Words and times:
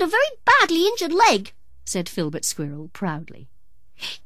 had 0.00 0.08
a 0.08 0.10
very 0.10 0.22
badly 0.46 0.86
injured 0.86 1.12
leg, 1.12 1.52
said 1.84 2.08
Filbert 2.08 2.44
Squirrel 2.44 2.88
proudly. 2.94 3.48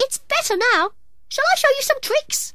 It's 0.01 0.19
better 0.19 0.57
now. 0.57 0.91
Shall 1.29 1.45
I 1.53 1.57
show 1.57 1.69
you 1.69 1.83
some 1.83 2.01
tricks? 2.01 2.55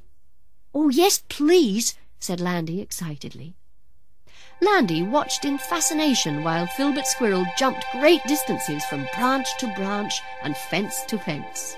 Oh, 0.74 0.90
yes, 0.90 1.24
please, 1.28 1.96
said 2.20 2.40
Landy 2.40 2.80
excitedly. 2.80 3.56
Landy 4.62 5.04
watched 5.04 5.44
in 5.44 5.58
fascination 5.58 6.44
while 6.44 6.68
Filbert 6.68 7.08
Squirrel 7.08 7.46
jumped 7.58 7.86
great 7.92 8.22
distances 8.26 8.86
from 8.86 9.08
branch 9.16 9.48
to 9.60 9.74
branch 9.76 10.22
and 10.44 10.56
fence 10.56 11.04
to 11.08 11.18
fence. 11.18 11.76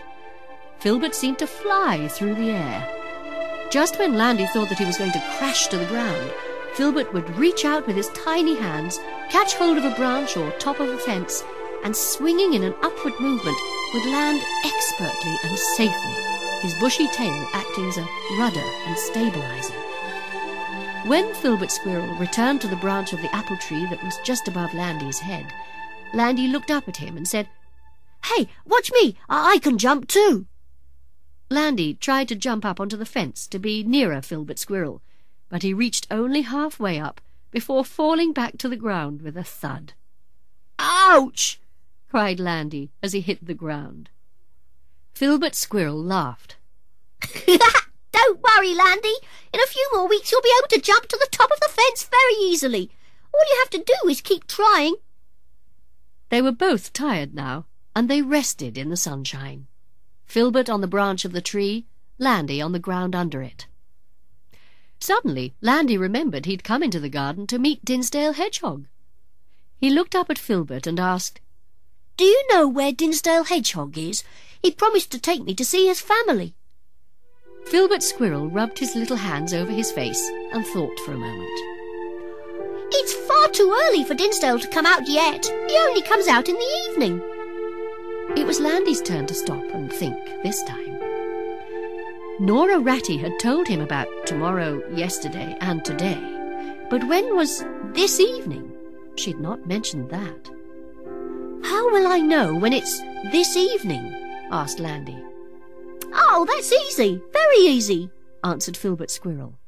Filbert 0.80 1.16
seemed 1.16 1.40
to 1.40 1.48
fly 1.48 2.08
through 2.08 2.36
the 2.36 2.52
air. 2.52 3.68
Just 3.72 3.98
when 3.98 4.16
Landy 4.16 4.46
thought 4.48 4.70
that 4.70 4.80
he 4.80 4.86
was 4.86 4.98
going 4.98 5.12
to 5.14 5.34
crash 5.38 5.68
to 5.68 5.78
the 5.78 5.86
ground, 5.86 6.32
Filbert 6.74 7.14
would 7.14 7.38
reach 7.38 7.66
out 7.66 7.86
with 7.86 7.96
his 7.96 8.10
tiny 8.10 8.56
hands, 8.56 9.00
catch 9.30 9.56
hold 9.56 9.78
of 9.78 9.86
a 9.86 9.96
branch 9.96 10.38
or 10.38 10.52
top 10.52 10.80
of 10.80 10.90
a 10.90 10.98
fence, 10.98 11.44
and 11.84 11.96
swinging 11.96 12.54
in 12.54 12.64
an 12.64 12.76
upward 12.82 13.20
movement, 13.20 13.58
would 13.94 14.06
land 14.06 14.42
expertly 14.66 15.36
and 15.44 15.58
safely, 15.76 16.14
his 16.62 16.74
bushy 16.80 17.08
tail 17.10 17.48
acting 17.54 17.86
as 17.88 17.98
a 17.98 18.08
rudder 18.38 18.64
and 18.86 18.98
stabilizer. 18.98 19.74
When 21.08 21.34
Filbert 21.34 21.72
Squirrel 21.72 22.16
returned 22.16 22.62
to 22.62 22.68
the 22.68 22.76
branch 22.78 23.12
of 23.12 23.22
the 23.22 23.36
apple 23.36 23.58
tree 23.58 23.86
that 23.88 24.04
was 24.04 24.20
just 24.24 24.48
above 24.48 24.74
Landy's 24.74 25.20
head, 25.20 25.52
Landy 26.14 26.48
looked 26.48 26.72
up 26.72 26.88
at 26.88 26.98
him 26.98 27.18
and 27.18 27.28
said, 27.28 27.50
Hey, 28.26 28.48
watch 28.66 28.92
me! 28.94 29.18
I, 29.28 29.54
I 29.54 29.60
can 29.60 29.78
jump 29.78 30.08
too! 30.08 30.46
Landy 31.50 31.96
tried 31.96 32.28
to 32.30 32.36
jump 32.36 32.64
up 32.64 32.80
onto 32.80 32.96
the 32.96 33.06
fence 33.06 33.48
to 33.48 33.60
be 33.60 33.84
nearer 33.84 34.22
Filbert 34.22 34.60
Squirrel, 34.60 35.02
but 35.52 35.64
he 35.64 35.74
reached 35.74 36.08
only 36.10 36.44
halfway 36.44 36.98
up 36.98 37.20
before 37.52 37.84
falling 37.84 38.32
back 38.32 38.58
to 38.58 38.70
the 38.70 38.78
ground 38.78 39.22
with 39.22 39.36
a 39.36 39.44
thud. 39.44 39.92
Ouch! 40.80 41.60
cried 42.10 42.40
Landy 42.40 42.90
as 43.04 43.12
he 43.12 43.20
hit 43.20 43.46
the 43.46 43.54
ground. 43.54 44.10
Filbert 45.14 45.54
Squirrel 45.54 46.02
laughed. 46.02 46.56
Don't 48.14 48.42
worry, 48.42 48.74
Landy. 48.74 49.16
In 49.54 49.60
a 49.60 49.68
few 49.68 49.86
more 49.94 50.08
weeks 50.08 50.32
you'll 50.32 50.42
be 50.42 50.54
able 50.58 50.70
to 50.70 50.82
jump 50.82 51.08
to 51.08 51.18
the 51.18 51.28
top 51.32 51.52
of 51.52 51.60
the 51.60 51.70
fence 51.70 52.10
very 52.10 52.34
easily. 52.40 52.90
All 53.34 53.44
you 53.50 53.58
have 53.60 53.70
to 53.72 53.84
do 53.86 54.10
is 54.10 54.22
keep 54.22 54.48
trying. 54.48 54.96
They 56.30 56.42
were 56.42 56.54
both 56.54 56.94
tired 56.94 57.36
now, 57.36 57.66
and 57.94 58.10
they 58.10 58.22
rested 58.22 58.78
in 58.78 58.90
the 58.90 58.96
sunshine. 58.96 59.68
Filbert 60.26 60.70
on 60.70 60.80
the 60.80 60.88
branch 60.88 61.26
of 61.26 61.34
the 61.34 61.42
tree, 61.42 61.88
Landy 62.18 62.62
on 62.62 62.72
the 62.72 62.80
ground 62.80 63.16
under 63.16 63.42
it. 63.42 63.68
Suddenly, 65.02 65.56
Landy 65.62 65.98
remembered 65.98 66.46
he'd 66.46 66.64
come 66.64 66.84
into 66.84 67.00
the 67.00 67.10
garden 67.10 67.48
to 67.48 67.58
meet 67.58 67.84
Dinsdale 67.84 68.34
Hedgehog. 68.34 68.86
He 69.80 69.90
looked 69.90 70.14
up 70.14 70.30
at 70.30 70.38
Filbert 70.38 70.86
and 70.86 71.00
asked, 71.00 71.42
Do 72.18 72.24
you 72.24 72.44
know 72.52 72.68
where 72.68 72.92
Dinsdale 72.92 73.46
Hedgehog 73.46 73.98
is? 73.98 74.24
He 74.62 74.70
promised 74.70 75.12
to 75.12 75.20
take 75.20 75.44
me 75.44 75.56
to 75.56 75.66
see 75.66 75.88
his 75.88 76.00
family. 76.00 76.54
Filbert 77.66 78.04
Squirrel 78.04 78.48
rubbed 78.48 78.78
his 78.78 78.96
little 78.96 79.18
hands 79.18 79.56
over 79.56 79.72
his 79.72 79.92
face 79.92 80.22
and 80.54 80.66
thought 80.68 81.00
for 81.00 81.14
a 81.14 81.18
moment. 81.18 81.60
It's 82.94 83.14
far 83.14 83.50
too 83.50 83.76
early 83.86 84.04
for 84.04 84.14
Dinsdale 84.14 84.60
to 84.60 84.68
come 84.68 84.86
out 84.86 85.08
yet. 85.08 85.48
He 85.68 85.78
only 85.78 86.04
comes 86.04 86.28
out 86.28 86.48
in 86.48 86.56
the 86.56 86.90
evening. 86.90 87.20
It 88.38 88.46
was 88.46 88.60
Landy's 88.60 89.02
turn 89.02 89.26
to 89.26 89.34
stop 89.34 89.64
and 89.74 89.92
think 89.92 90.16
this 90.44 90.62
time. 90.64 91.01
Nora 92.42 92.80
Ratty 92.80 93.18
had 93.18 93.40
told 93.40 93.68
him 93.68 93.82
about 93.82 94.08
tomorrow, 94.26 94.82
yesterday, 94.96 95.56
and 95.62 95.86
today, 95.86 96.20
but 96.90 97.08
when 97.08 97.36
was 97.36 97.64
this 97.94 98.20
evening? 98.20 98.76
She'd 99.16 99.40
not 99.40 99.68
mentioned 99.68 100.10
that. 100.10 100.50
How 101.64 101.92
will 101.92 102.08
I 102.08 102.18
know 102.18 102.56
when 102.56 102.74
it's 102.74 103.00
this 103.32 103.56
evening? 103.56 104.48
asked 104.50 104.80
Landy. 104.80 105.24
Oh, 106.12 106.48
that's 106.50 106.74
easy, 106.74 107.22
very 107.32 107.60
easy, 107.60 108.10
answered 108.44 108.76
Filbert 108.76 109.12
Squirrel. 109.12 109.60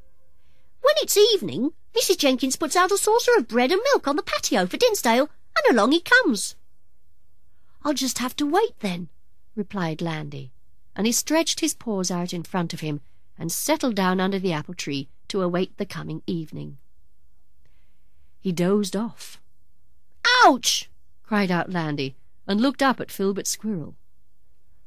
When 0.82 0.96
it's 0.98 1.16
evening, 1.16 1.74
Mrs. 1.96 2.18
Jenkins 2.18 2.56
puts 2.56 2.76
out 2.76 2.92
a 2.92 2.98
saucer 2.98 3.34
of 3.38 3.48
bread 3.48 3.72
and 3.72 3.82
milk 3.94 4.08
on 4.08 4.16
the 4.16 4.24
patio 4.24 4.66
for 4.66 4.78
Dinsdale, 4.78 5.30
and 5.58 5.78
along 5.78 5.92
he 5.92 6.02
comes. 6.02 6.56
I'll 7.84 7.94
just 7.94 8.18
have 8.18 8.36
to 8.38 8.50
wait 8.50 8.80
then, 8.80 9.10
replied 9.56 10.02
Landy, 10.02 10.53
and 10.96 11.06
he 11.06 11.12
stretched 11.12 11.60
his 11.60 11.74
paws 11.74 12.12
out 12.12 12.34
in 12.34 12.44
front 12.44 12.74
of 12.74 12.82
him 12.82 13.02
and 13.38 13.52
settled 13.52 13.96
down 13.96 14.20
under 14.20 14.40
the 14.40 14.54
apple 14.54 14.74
tree 14.74 15.10
to 15.28 15.42
await 15.42 15.78
the 15.78 15.86
coming 15.86 16.22
evening. 16.28 16.78
He 18.40 18.52
dozed 18.52 18.96
off. 18.96 19.42
Ouch! 20.44 20.90
cried 21.24 21.50
out 21.50 21.72
Landy, 21.72 22.16
and 22.48 22.62
looked 22.62 22.84
up 22.84 23.00
at 23.00 23.12
Filbert 23.12 23.48
Squirrel. 23.48 23.96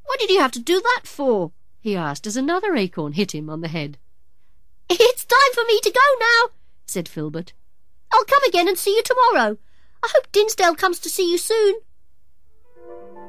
What 0.05 0.19
did 0.19 0.29
you 0.29 0.39
have 0.39 0.51
to 0.53 0.59
do 0.59 0.79
that 0.79 1.01
for? 1.05 1.51
he 1.79 1.95
asked 1.95 2.27
as 2.27 2.37
another 2.37 2.75
acorn 2.75 3.13
hit 3.13 3.33
him 3.33 3.49
on 3.49 3.61
the 3.61 3.67
head. 3.67 3.97
It's 4.89 5.25
time 5.25 5.53
for 5.53 5.63
me 5.67 5.79
to 5.81 5.91
go 5.91 5.99
now, 6.19 6.53
said 6.85 7.09
Filbert. 7.09 7.53
I'll 8.11 8.23
come 8.23 8.43
again 8.47 8.67
and 8.67 8.77
see 8.77 8.95
you 8.95 9.03
tomorrow. 9.03 9.57
I 10.01 10.09
hope 10.13 10.31
Dinsdale 10.31 10.75
comes 10.75 10.99
to 10.99 11.09
see 11.09 11.29
you 11.29 11.37
soon. 11.37 11.75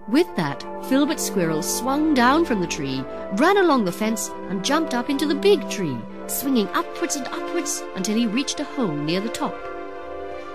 With 0.09 0.35
that, 0.37 0.63
Filbert 0.87 1.21
Squirrel 1.21 1.63
swung 1.63 2.15
down 2.15 2.47
from 2.47 2.61
the 2.61 2.67
tree, 2.67 3.05
ran 3.35 3.59
along 3.59 3.85
the 3.85 3.93
fence, 3.93 4.31
and 4.49 4.65
jumped 4.65 4.95
up 4.95 5.11
into 5.11 5.27
the 5.27 5.35
big 5.35 5.69
tree, 5.69 5.99
swinging 6.29 6.67
upwards 6.69 7.17
and 7.17 7.27
upwards 7.27 7.85
until 7.95 8.17
he 8.17 8.27
reached 8.27 8.59
a 8.59 8.65
hole 8.65 8.89
near 8.89 9.21
the 9.21 9.29
top. 9.29 9.55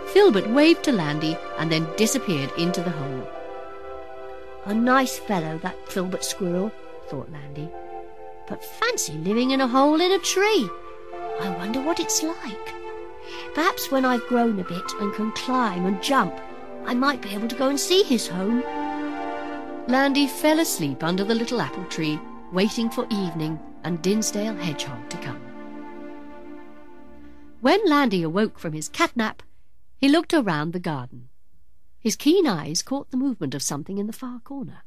Filbert 0.08 0.50
waved 0.50 0.84
to 0.84 0.91
Landy 0.91 1.38
and 1.59 1.72
then 1.72 1.88
disappeared 1.97 2.52
into 2.58 2.81
the 2.81 2.90
hole. 2.90 3.28
A 4.66 4.74
nice 4.74 5.19
fellow, 5.19 5.59
that 5.59 5.88
Filbert 5.88 6.24
Squirrel, 6.24 6.72
thought 7.08 7.31
Landy. 7.31 7.70
But 8.47 8.66
fancy 8.66 9.14
living 9.14 9.52
in 9.52 9.62
a 9.62 9.68
hole 9.68 10.02
in 10.02 10.12
a 10.12 10.20
tree. 10.20 10.70
I 11.41 11.50
wonder 11.58 11.80
what 11.80 12.00
it's 12.00 12.24
like. 12.24 12.74
Perhaps 13.53 13.91
when 13.91 14.03
I've 14.03 14.25
grown 14.28 14.59
a 14.59 14.64
bit 14.64 14.91
and 15.00 15.14
can 15.14 15.31
climb 15.34 15.85
and 15.85 16.02
jump, 16.02 16.34
I 16.85 16.96
might 16.96 17.22
be 17.22 17.30
able 17.30 17.47
to 17.47 17.56
go 17.56 17.70
and 17.70 17.80
see 17.80 18.03
his 18.03 18.28
home. 18.28 18.64
Landy 19.88 20.27
fell 20.27 20.59
asleep 20.59 21.03
under 21.03 21.25
the 21.25 21.35
little 21.35 21.61
apple 21.61 21.83
tree, 21.85 22.17
waiting 22.53 22.89
for 22.89 23.05
evening 23.09 23.59
and 23.83 24.01
Dinsdale 24.01 24.55
Hedgehog 24.55 25.09
to 25.09 25.17
come. 25.17 25.41
When 27.59 27.85
Landy 27.85 28.23
awoke 28.23 28.57
from 28.59 28.73
his 28.73 28.88
cat 28.88 29.16
nap, 29.16 29.43
he 29.97 30.07
looked 30.07 30.33
around 30.33 30.72
the 30.72 30.79
garden. 30.79 31.29
His 31.99 32.16
keen 32.16 32.47
eyes 32.47 32.81
caught 32.81 33.11
the 33.11 33.17
movement 33.17 33.53
of 33.53 33.61
something 33.61 33.97
in 33.97 34.07
the 34.07 34.13
far 34.13 34.39
corner. 34.39 34.83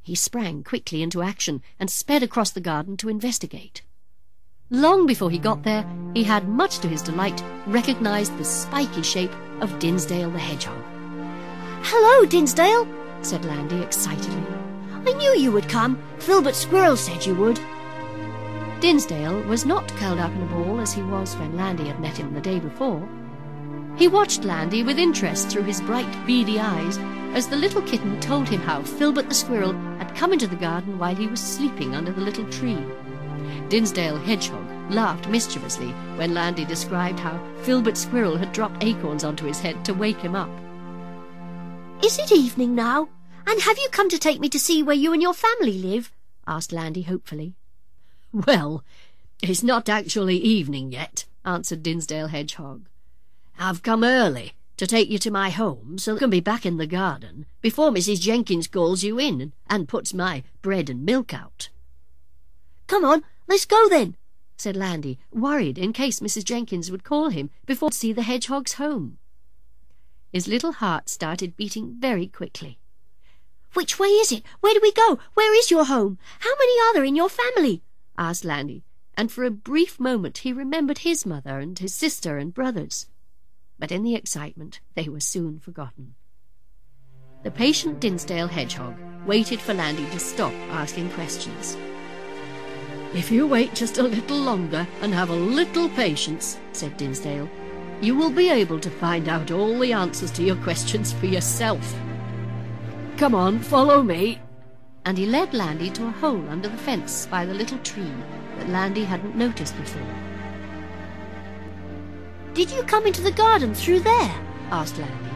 He 0.00 0.14
sprang 0.14 0.62
quickly 0.62 1.02
into 1.02 1.22
action 1.22 1.60
and 1.78 1.90
sped 1.90 2.22
across 2.22 2.50
the 2.50 2.60
garden 2.60 2.96
to 2.98 3.08
investigate. 3.08 3.82
Long 4.70 5.06
before 5.06 5.30
he 5.30 5.38
got 5.38 5.64
there, 5.64 5.84
he 6.14 6.22
had, 6.22 6.48
much 6.48 6.78
to 6.78 6.88
his 6.88 7.02
delight, 7.02 7.42
recognized 7.66 8.38
the 8.38 8.44
spiky 8.44 9.02
shape 9.02 9.32
of 9.60 9.76
Dinsdale 9.80 10.30
the 10.30 10.38
Hedgehog. 10.38 10.82
Hello, 11.82 12.24
Dinsdale, 12.24 12.86
said 13.22 13.44
Landy 13.44 13.80
excitedly. 13.82 14.42
I 15.06 15.12
knew 15.12 15.32
you 15.32 15.52
would 15.52 15.68
come. 15.68 16.02
Filbert 16.18 16.54
Squirrel 16.54 16.96
said 16.96 17.24
you 17.24 17.34
would. 17.34 17.60
Dinsdale 18.80 19.42
was 19.42 19.66
not 19.66 19.88
curled 19.96 20.18
up 20.18 20.32
in 20.32 20.42
a 20.42 20.46
ball 20.46 20.80
as 20.80 20.92
he 20.92 21.02
was 21.02 21.36
when 21.36 21.56
Landy 21.56 21.86
had 21.86 22.00
met 22.00 22.16
him 22.16 22.32
the 22.32 22.40
day 22.40 22.58
before. 22.58 23.06
He 23.96 24.08
watched 24.08 24.44
Landy 24.44 24.82
with 24.82 24.98
interest 24.98 25.48
through 25.48 25.64
his 25.64 25.80
bright, 25.80 26.10
beady 26.26 26.58
eyes 26.58 26.98
as 27.34 27.46
the 27.46 27.56
little 27.56 27.82
kitten 27.82 28.18
told 28.20 28.48
him 28.48 28.60
how 28.60 28.82
Filbert 28.82 29.28
the 29.28 29.34
squirrel 29.34 29.72
had 29.98 30.14
come 30.16 30.32
into 30.32 30.46
the 30.46 30.56
garden 30.56 30.98
while 30.98 31.14
he 31.14 31.26
was 31.26 31.40
sleeping 31.40 31.94
under 31.94 32.12
the 32.12 32.20
little 32.20 32.48
tree. 32.50 32.82
Dinsdale 33.68 34.18
Hedgehog 34.18 34.66
laughed 34.90 35.28
mischievously 35.28 35.90
when 36.16 36.34
Landy 36.34 36.64
described 36.64 37.20
how 37.20 37.38
Filbert 37.62 37.96
Squirrel 37.96 38.36
had 38.36 38.52
dropped 38.52 38.82
acorns 38.82 39.24
onto 39.24 39.46
his 39.46 39.60
head 39.60 39.84
to 39.84 39.94
wake 39.94 40.18
him 40.18 40.34
up. 40.34 40.50
Is 42.02 42.18
it 42.18 42.32
evening 42.32 42.74
now? 42.74 43.10
And 43.46 43.60
have 43.60 43.76
you 43.76 43.88
come 43.90 44.08
to 44.08 44.18
take 44.18 44.40
me 44.40 44.48
to 44.48 44.58
see 44.58 44.82
where 44.82 44.96
you 44.96 45.12
and 45.12 45.20
your 45.20 45.34
family 45.34 45.74
live? 45.74 46.10
asked 46.46 46.72
Landy 46.72 47.02
hopefully. 47.02 47.54
Well, 48.32 48.82
it's 49.42 49.62
not 49.62 49.88
actually 49.88 50.38
evening 50.38 50.92
yet, 50.92 51.26
answered 51.44 51.82
Dinsdale 51.82 52.28
Hedgehog. 52.28 52.86
I've 53.58 53.82
come 53.82 54.02
early 54.02 54.54
to 54.78 54.86
take 54.86 55.10
you 55.10 55.18
to 55.18 55.30
my 55.30 55.50
home 55.50 55.98
so 55.98 56.14
you 56.14 56.18
can 56.18 56.30
be 56.30 56.40
back 56.40 56.64
in 56.64 56.78
the 56.78 56.86
garden 56.86 57.44
before 57.60 57.90
Mrs. 57.90 58.18
Jenkins 58.20 58.66
calls 58.66 59.04
you 59.04 59.20
in 59.20 59.52
and 59.68 59.86
puts 59.86 60.14
my 60.14 60.42
bread 60.62 60.88
and 60.88 61.04
milk 61.04 61.34
out. 61.34 61.68
Come 62.86 63.04
on, 63.04 63.24
let's 63.46 63.66
go 63.66 63.90
then, 63.90 64.16
said 64.56 64.74
Landy, 64.74 65.18
worried 65.30 65.76
in 65.76 65.92
case 65.92 66.20
Mrs. 66.20 66.44
Jenkins 66.44 66.90
would 66.90 67.04
call 67.04 67.28
him 67.28 67.50
before 67.66 67.92
see 67.92 68.14
the 68.14 68.22
hedgehog's 68.22 68.74
home. 68.74 69.18
His 70.32 70.48
little 70.48 70.72
heart 70.72 71.08
started 71.08 71.56
beating 71.56 71.96
very 71.98 72.26
quickly. 72.26 72.78
Which 73.74 73.98
way 73.98 74.08
is 74.08 74.32
it? 74.32 74.42
Where 74.60 74.74
do 74.74 74.80
we 74.82 74.92
go? 74.92 75.18
Where 75.34 75.54
is 75.58 75.70
your 75.70 75.84
home? 75.84 76.18
How 76.40 76.54
many 76.58 76.80
are 76.80 76.94
there 76.94 77.04
in 77.04 77.16
your 77.16 77.28
family? 77.28 77.82
asked 78.18 78.44
Landy, 78.44 78.84
and 79.16 79.30
for 79.30 79.44
a 79.44 79.50
brief 79.50 80.00
moment 80.00 80.38
he 80.38 80.52
remembered 80.52 80.98
his 80.98 81.24
mother 81.24 81.58
and 81.58 81.78
his 81.78 81.94
sister 81.94 82.38
and 82.38 82.54
brothers 82.54 83.06
but 83.80 83.90
in 83.90 84.04
the 84.04 84.14
excitement 84.14 84.80
they 84.94 85.08
were 85.08 85.20
soon 85.20 85.58
forgotten. 85.58 86.14
The 87.42 87.50
patient 87.50 87.98
Dinsdale 87.98 88.46
hedgehog 88.46 88.94
waited 89.26 89.60
for 89.60 89.74
Landy 89.74 90.04
to 90.10 90.18
stop 90.18 90.52
asking 90.68 91.10
questions. 91.10 91.76
If 93.14 93.32
you 93.32 93.46
wait 93.46 93.74
just 93.74 93.98
a 93.98 94.02
little 94.02 94.36
longer 94.36 94.86
and 95.00 95.12
have 95.12 95.30
a 95.30 95.34
little 95.34 95.88
patience, 95.88 96.58
said 96.72 96.96
Dinsdale, 96.96 97.48
you 98.00 98.16
will 98.16 98.30
be 98.30 98.48
able 98.48 98.80
to 98.80 98.90
find 98.90 99.28
out 99.28 99.50
all 99.50 99.78
the 99.78 99.92
answers 99.92 100.30
to 100.32 100.42
your 100.42 100.56
questions 100.56 101.12
for 101.12 101.26
yourself. 101.26 101.94
Come 103.16 103.34
on, 103.34 103.58
follow 103.58 104.02
me. 104.02 104.40
And 105.04 105.18
he 105.18 105.26
led 105.26 105.54
Landy 105.54 105.90
to 105.90 106.06
a 106.06 106.10
hole 106.10 106.48
under 106.48 106.68
the 106.68 106.76
fence 106.76 107.26
by 107.26 107.44
the 107.44 107.54
little 107.54 107.78
tree 107.78 108.12
that 108.56 108.68
Landy 108.68 109.04
hadn't 109.04 109.36
noticed 109.36 109.76
before. 109.76 110.06
Did 112.54 112.70
you 112.70 112.82
come 112.82 113.06
into 113.06 113.22
the 113.22 113.32
garden 113.32 113.74
through 113.74 114.00
there? 114.00 114.34
asked 114.70 114.98
Landy. 114.98 115.30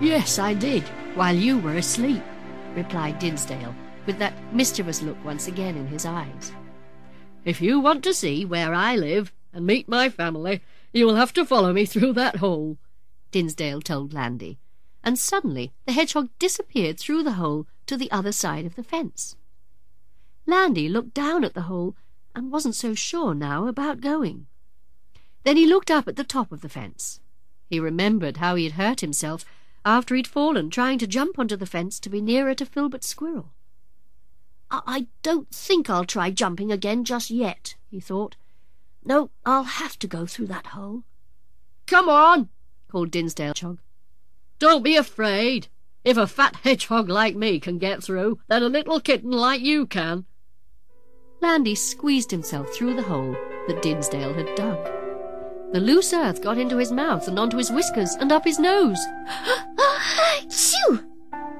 Yes, 0.00 0.38
I 0.38 0.54
did, 0.54 0.82
while 1.14 1.34
you 1.34 1.58
were 1.58 1.76
asleep, 1.76 2.22
replied 2.74 3.18
Dinsdale, 3.18 3.74
with 4.06 4.18
that 4.18 4.34
mischievous 4.52 5.00
look 5.02 5.22
once 5.24 5.46
again 5.48 5.76
in 5.76 5.86
his 5.86 6.04
eyes. 6.04 6.52
If 7.44 7.60
you 7.60 7.78
want 7.78 8.02
to 8.04 8.14
see 8.14 8.44
where 8.44 8.74
I 8.74 8.96
live 8.96 9.32
and 9.52 9.66
meet 9.66 9.88
my 9.88 10.08
family, 10.08 10.62
you 10.94 11.06
will 11.06 11.16
have 11.16 11.32
to 11.34 11.44
follow 11.44 11.72
me 11.72 11.84
through 11.84 12.12
that 12.14 12.36
hole, 12.36 12.78
Dinsdale 13.32 13.82
told 13.82 14.14
Landy, 14.14 14.58
and 15.02 15.18
suddenly 15.18 15.72
the 15.86 15.92
hedgehog 15.92 16.30
disappeared 16.38 16.98
through 16.98 17.24
the 17.24 17.32
hole 17.32 17.66
to 17.86 17.96
the 17.96 18.10
other 18.10 18.32
side 18.32 18.64
of 18.64 18.76
the 18.76 18.84
fence. 18.84 19.36
Landy 20.46 20.88
looked 20.88 21.12
down 21.12 21.44
at 21.44 21.54
the 21.54 21.62
hole 21.62 21.96
and 22.34 22.52
wasn't 22.52 22.76
so 22.76 22.94
sure 22.94 23.34
now 23.34 23.66
about 23.66 24.00
going. 24.00 24.46
Then 25.42 25.56
he 25.56 25.66
looked 25.66 25.90
up 25.90 26.08
at 26.08 26.16
the 26.16 26.24
top 26.24 26.52
of 26.52 26.60
the 26.60 26.68
fence. 26.68 27.20
He 27.68 27.80
remembered 27.80 28.36
how 28.38 28.54
he 28.54 28.64
had 28.64 28.74
hurt 28.74 29.00
himself 29.00 29.44
after 29.84 30.14
he'd 30.14 30.26
fallen 30.26 30.70
trying 30.70 30.98
to 30.98 31.06
jump 31.06 31.38
onto 31.38 31.56
the 31.56 31.66
fence 31.66 31.98
to 32.00 32.08
be 32.08 32.20
nearer 32.20 32.54
to 32.54 32.64
Filbert 32.64 33.04
Squirrel. 33.04 33.52
I, 34.70 34.80
I 34.86 35.06
don't 35.22 35.50
think 35.50 35.90
I'll 35.90 36.04
try 36.04 36.30
jumping 36.30 36.70
again 36.70 37.04
just 37.04 37.30
yet, 37.30 37.74
he 37.90 38.00
thought. 38.00 38.36
No, 39.04 39.30
I'll 39.44 39.64
have 39.64 39.98
to 39.98 40.06
go 40.06 40.24
through 40.26 40.46
that 40.46 40.68
hole. 40.68 41.04
Come 41.86 42.08
on, 42.08 42.48
called 42.90 43.10
Dinsdale 43.10 43.48
Hedgehog. 43.48 43.78
Don't 44.58 44.82
be 44.82 44.96
afraid. 44.96 45.68
If 46.04 46.16
a 46.16 46.26
fat 46.26 46.56
hedgehog 46.56 47.08
like 47.08 47.36
me 47.36 47.60
can 47.60 47.78
get 47.78 48.02
through, 48.02 48.38
then 48.48 48.62
a 48.62 48.68
little 48.68 49.00
kitten 49.00 49.30
like 49.30 49.60
you 49.60 49.86
can. 49.86 50.24
Landy 51.40 51.74
squeezed 51.74 52.30
himself 52.30 52.70
through 52.74 52.94
the 52.94 53.02
hole 53.02 53.36
that 53.66 53.82
Dinsdale 53.82 54.32
had 54.32 54.54
dug. 54.54 54.78
The 55.72 55.80
loose 55.80 56.12
earth 56.14 56.40
got 56.40 56.56
into 56.56 56.78
his 56.78 56.92
mouth 56.92 57.26
and 57.28 57.38
onto 57.38 57.56
his 57.58 57.70
whiskers 57.70 58.14
and 58.14 58.32
up 58.32 58.44
his 58.44 58.58
nose. 58.58 59.04
Achoo! 59.76 61.04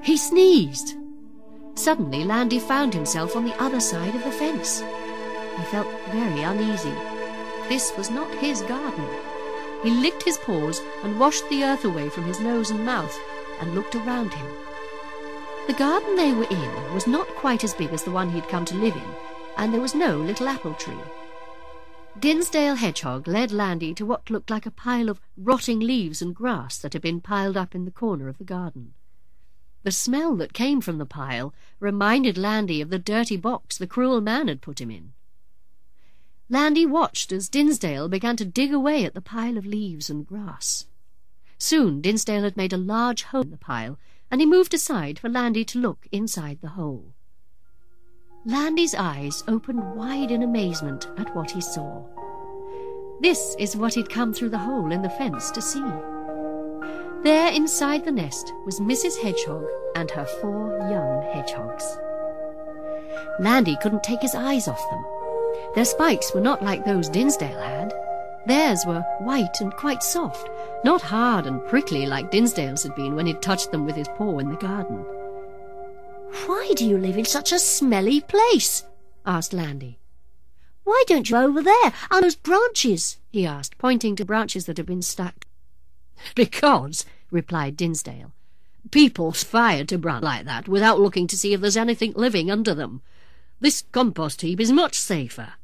He 0.02 0.16
sneezed. 0.16 0.94
Suddenly, 1.74 2.24
Landy 2.24 2.58
found 2.58 2.94
himself 2.94 3.34
on 3.34 3.44
the 3.44 3.60
other 3.62 3.80
side 3.80 4.14
of 4.14 4.22
the 4.24 4.30
fence. 4.30 4.80
He 4.80 5.64
felt 5.64 5.88
very 6.10 6.42
uneasy. 6.42 6.94
This 7.68 7.96
was 7.96 8.10
not 8.10 8.32
his 8.36 8.60
garden. 8.62 9.08
He 9.82 9.90
licked 9.90 10.22
his 10.22 10.38
paws 10.38 10.80
and 11.02 11.18
washed 11.18 11.48
the 11.48 11.64
earth 11.64 11.84
away 11.84 12.08
from 12.08 12.24
his 12.24 12.40
nose 12.40 12.70
and 12.70 12.84
mouth 12.84 13.18
and 13.60 13.74
looked 13.74 13.94
around 13.94 14.34
him. 14.34 14.46
The 15.66 15.72
garden 15.72 16.16
they 16.16 16.32
were 16.32 16.48
in 16.50 16.94
was 16.94 17.06
not 17.06 17.26
quite 17.28 17.64
as 17.64 17.72
big 17.72 17.90
as 17.92 18.04
the 18.04 18.10
one 18.10 18.30
he'd 18.30 18.48
come 18.48 18.66
to 18.66 18.74
live 18.74 18.96
in, 18.96 19.14
and 19.56 19.72
there 19.72 19.80
was 19.80 19.94
no 19.94 20.18
little 20.18 20.48
apple 20.48 20.74
tree. 20.74 20.98
Dinsdale 22.18 22.76
Hedgehog 22.76 23.26
led 23.26 23.50
Landy 23.50 23.94
to 23.94 24.04
what 24.04 24.30
looked 24.30 24.50
like 24.50 24.66
a 24.66 24.70
pile 24.70 25.08
of 25.08 25.20
rotting 25.36 25.80
leaves 25.80 26.20
and 26.20 26.34
grass 26.34 26.78
that 26.78 26.92
had 26.92 27.02
been 27.02 27.20
piled 27.20 27.56
up 27.56 27.74
in 27.74 27.86
the 27.86 27.90
corner 27.90 28.28
of 28.28 28.38
the 28.38 28.44
garden. 28.44 28.92
The 29.84 29.90
smell 29.90 30.36
that 30.36 30.52
came 30.52 30.80
from 30.80 30.98
the 30.98 31.06
pile 31.06 31.52
reminded 31.80 32.38
Landy 32.38 32.80
of 32.80 32.90
the 32.90 32.98
dirty 32.98 33.36
box 33.36 33.76
the 33.78 33.86
cruel 33.86 34.20
man 34.20 34.48
had 34.48 34.60
put 34.60 34.80
him 34.80 34.90
in. 34.90 35.12
Landy 36.50 36.84
watched 36.84 37.32
as 37.32 37.48
Dinsdale 37.48 38.08
began 38.08 38.36
to 38.36 38.44
dig 38.44 38.72
away 38.72 39.04
at 39.04 39.14
the 39.14 39.22
pile 39.22 39.56
of 39.56 39.64
leaves 39.64 40.10
and 40.10 40.26
grass. 40.26 40.86
Soon 41.58 42.02
Dinsdale 42.02 42.42
had 42.42 42.56
made 42.56 42.72
a 42.72 42.78
large 42.78 43.22
hole 43.22 43.42
in 43.42 43.50
the 43.50 43.56
pile, 43.56 43.98
and 44.30 44.40
he 44.40 44.46
moved 44.46 44.74
aside 44.74 45.18
for 45.18 45.28
Landy 45.28 45.64
to 45.64 45.78
look 45.78 46.06
inside 46.12 46.58
the 46.60 46.70
hole. 46.70 47.14
Landy's 48.44 48.94
eyes 48.94 49.42
opened 49.48 49.96
wide 49.96 50.30
in 50.30 50.42
amazement 50.42 51.08
at 51.16 51.34
what 51.34 51.50
he 51.50 51.62
saw. 51.62 52.04
This 53.22 53.56
is 53.58 53.76
what 53.76 53.94
he'd 53.94 54.10
come 54.10 54.34
through 54.34 54.50
the 54.50 54.58
hole 54.58 54.92
in 54.92 55.00
the 55.00 55.08
fence 55.08 55.50
to 55.52 55.62
see. 55.62 55.84
There 57.22 57.50
inside 57.50 58.04
the 58.04 58.12
nest 58.12 58.52
was 58.66 58.80
Mrs. 58.80 59.18
Hedgehog 59.22 59.64
and 59.94 60.10
her 60.10 60.26
four 60.26 60.76
young 60.90 61.22
hedgehogs. 61.32 61.96
Landy 63.40 63.78
couldn't 63.80 64.02
take 64.02 64.20
his 64.20 64.34
eyes 64.34 64.68
off 64.68 64.90
them. 64.90 65.04
Their 65.74 65.84
spikes 65.84 66.32
were 66.34 66.40
not 66.40 66.62
like 66.62 66.84
those 66.84 67.08
Dinsdale 67.08 67.58
had. 67.58 67.92
Theirs 68.46 68.84
were 68.86 69.00
white 69.20 69.60
and 69.60 69.74
quite 69.74 70.02
soft, 70.02 70.48
not 70.84 71.00
hard 71.00 71.46
and 71.46 71.64
prickly 71.66 72.06
like 72.06 72.30
Dinsdale's 72.30 72.82
had 72.82 72.94
been 72.94 73.14
when 73.16 73.26
he'd 73.26 73.40
touched 73.40 73.70
them 73.70 73.86
with 73.86 73.96
his 73.96 74.08
paw 74.08 74.38
in 74.38 74.50
the 74.50 74.56
garden. 74.56 75.04
Why 76.46 76.72
do 76.76 76.86
you 76.86 76.98
live 76.98 77.16
in 77.16 77.24
such 77.24 77.52
a 77.52 77.58
smelly 77.58 78.20
place? 78.20 78.84
asked 79.24 79.52
Landy. 79.52 79.98
Why 80.82 81.02
don't 81.06 81.30
you 81.30 81.36
over 81.36 81.62
there, 81.62 81.92
on 82.10 82.22
those 82.22 82.36
branches? 82.36 83.18
he 83.30 83.46
asked, 83.46 83.78
pointing 83.78 84.16
to 84.16 84.24
branches 84.24 84.66
that 84.66 84.76
had 84.76 84.86
been 84.86 85.00
stuck. 85.00 85.46
Because, 86.34 87.06
replied 87.30 87.76
Dinsdale, 87.76 88.32
people 88.90 89.32
fire 89.32 89.84
to 89.84 89.96
branch 89.96 90.22
like 90.22 90.44
that 90.44 90.68
without 90.68 91.00
looking 91.00 91.26
to 91.28 91.38
see 91.38 91.54
if 91.54 91.60
there's 91.60 91.76
anything 91.76 92.12
living 92.14 92.50
under 92.50 92.74
them. 92.74 93.00
This 93.60 93.82
compost 93.92 94.42
heap 94.42 94.60
is 94.60 94.72
much 94.72 94.98
safer. 94.98 95.54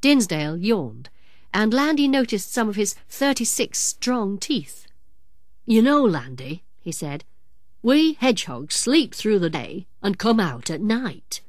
Dinsdale 0.00 0.56
yawned, 0.56 1.08
and 1.52 1.72
Landy 1.72 2.06
noticed 2.06 2.52
some 2.52 2.68
of 2.68 2.76
his 2.76 2.94
thirty-six 3.08 3.78
strong 3.78 4.38
teeth. 4.38 4.86
You 5.64 5.82
know, 5.82 6.04
Landy, 6.04 6.62
he 6.78 6.92
said, 6.92 7.24
we 7.82 8.14
hedgehogs 8.14 8.74
sleep 8.74 9.14
through 9.14 9.38
the 9.38 9.50
day 9.50 9.86
and 10.02 10.18
come 10.18 10.40
out 10.40 10.70
at 10.70 10.80
night. 10.80 11.40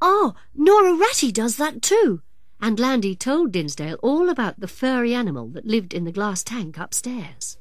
Oh, 0.00 0.34
Nora 0.54 0.94
Ratty 0.94 1.32
does 1.32 1.56
that 1.56 1.82
too. 1.82 2.22
And 2.60 2.80
Landy 2.80 3.14
told 3.14 3.52
Dinsdale 3.52 3.98
all 4.02 4.28
about 4.28 4.58
the 4.58 4.66
furry 4.66 5.14
animal 5.14 5.48
that 5.50 5.66
lived 5.66 5.94
in 5.94 6.04
the 6.04 6.12
glass 6.12 6.42
tank 6.42 6.78
upstairs. 6.78 7.56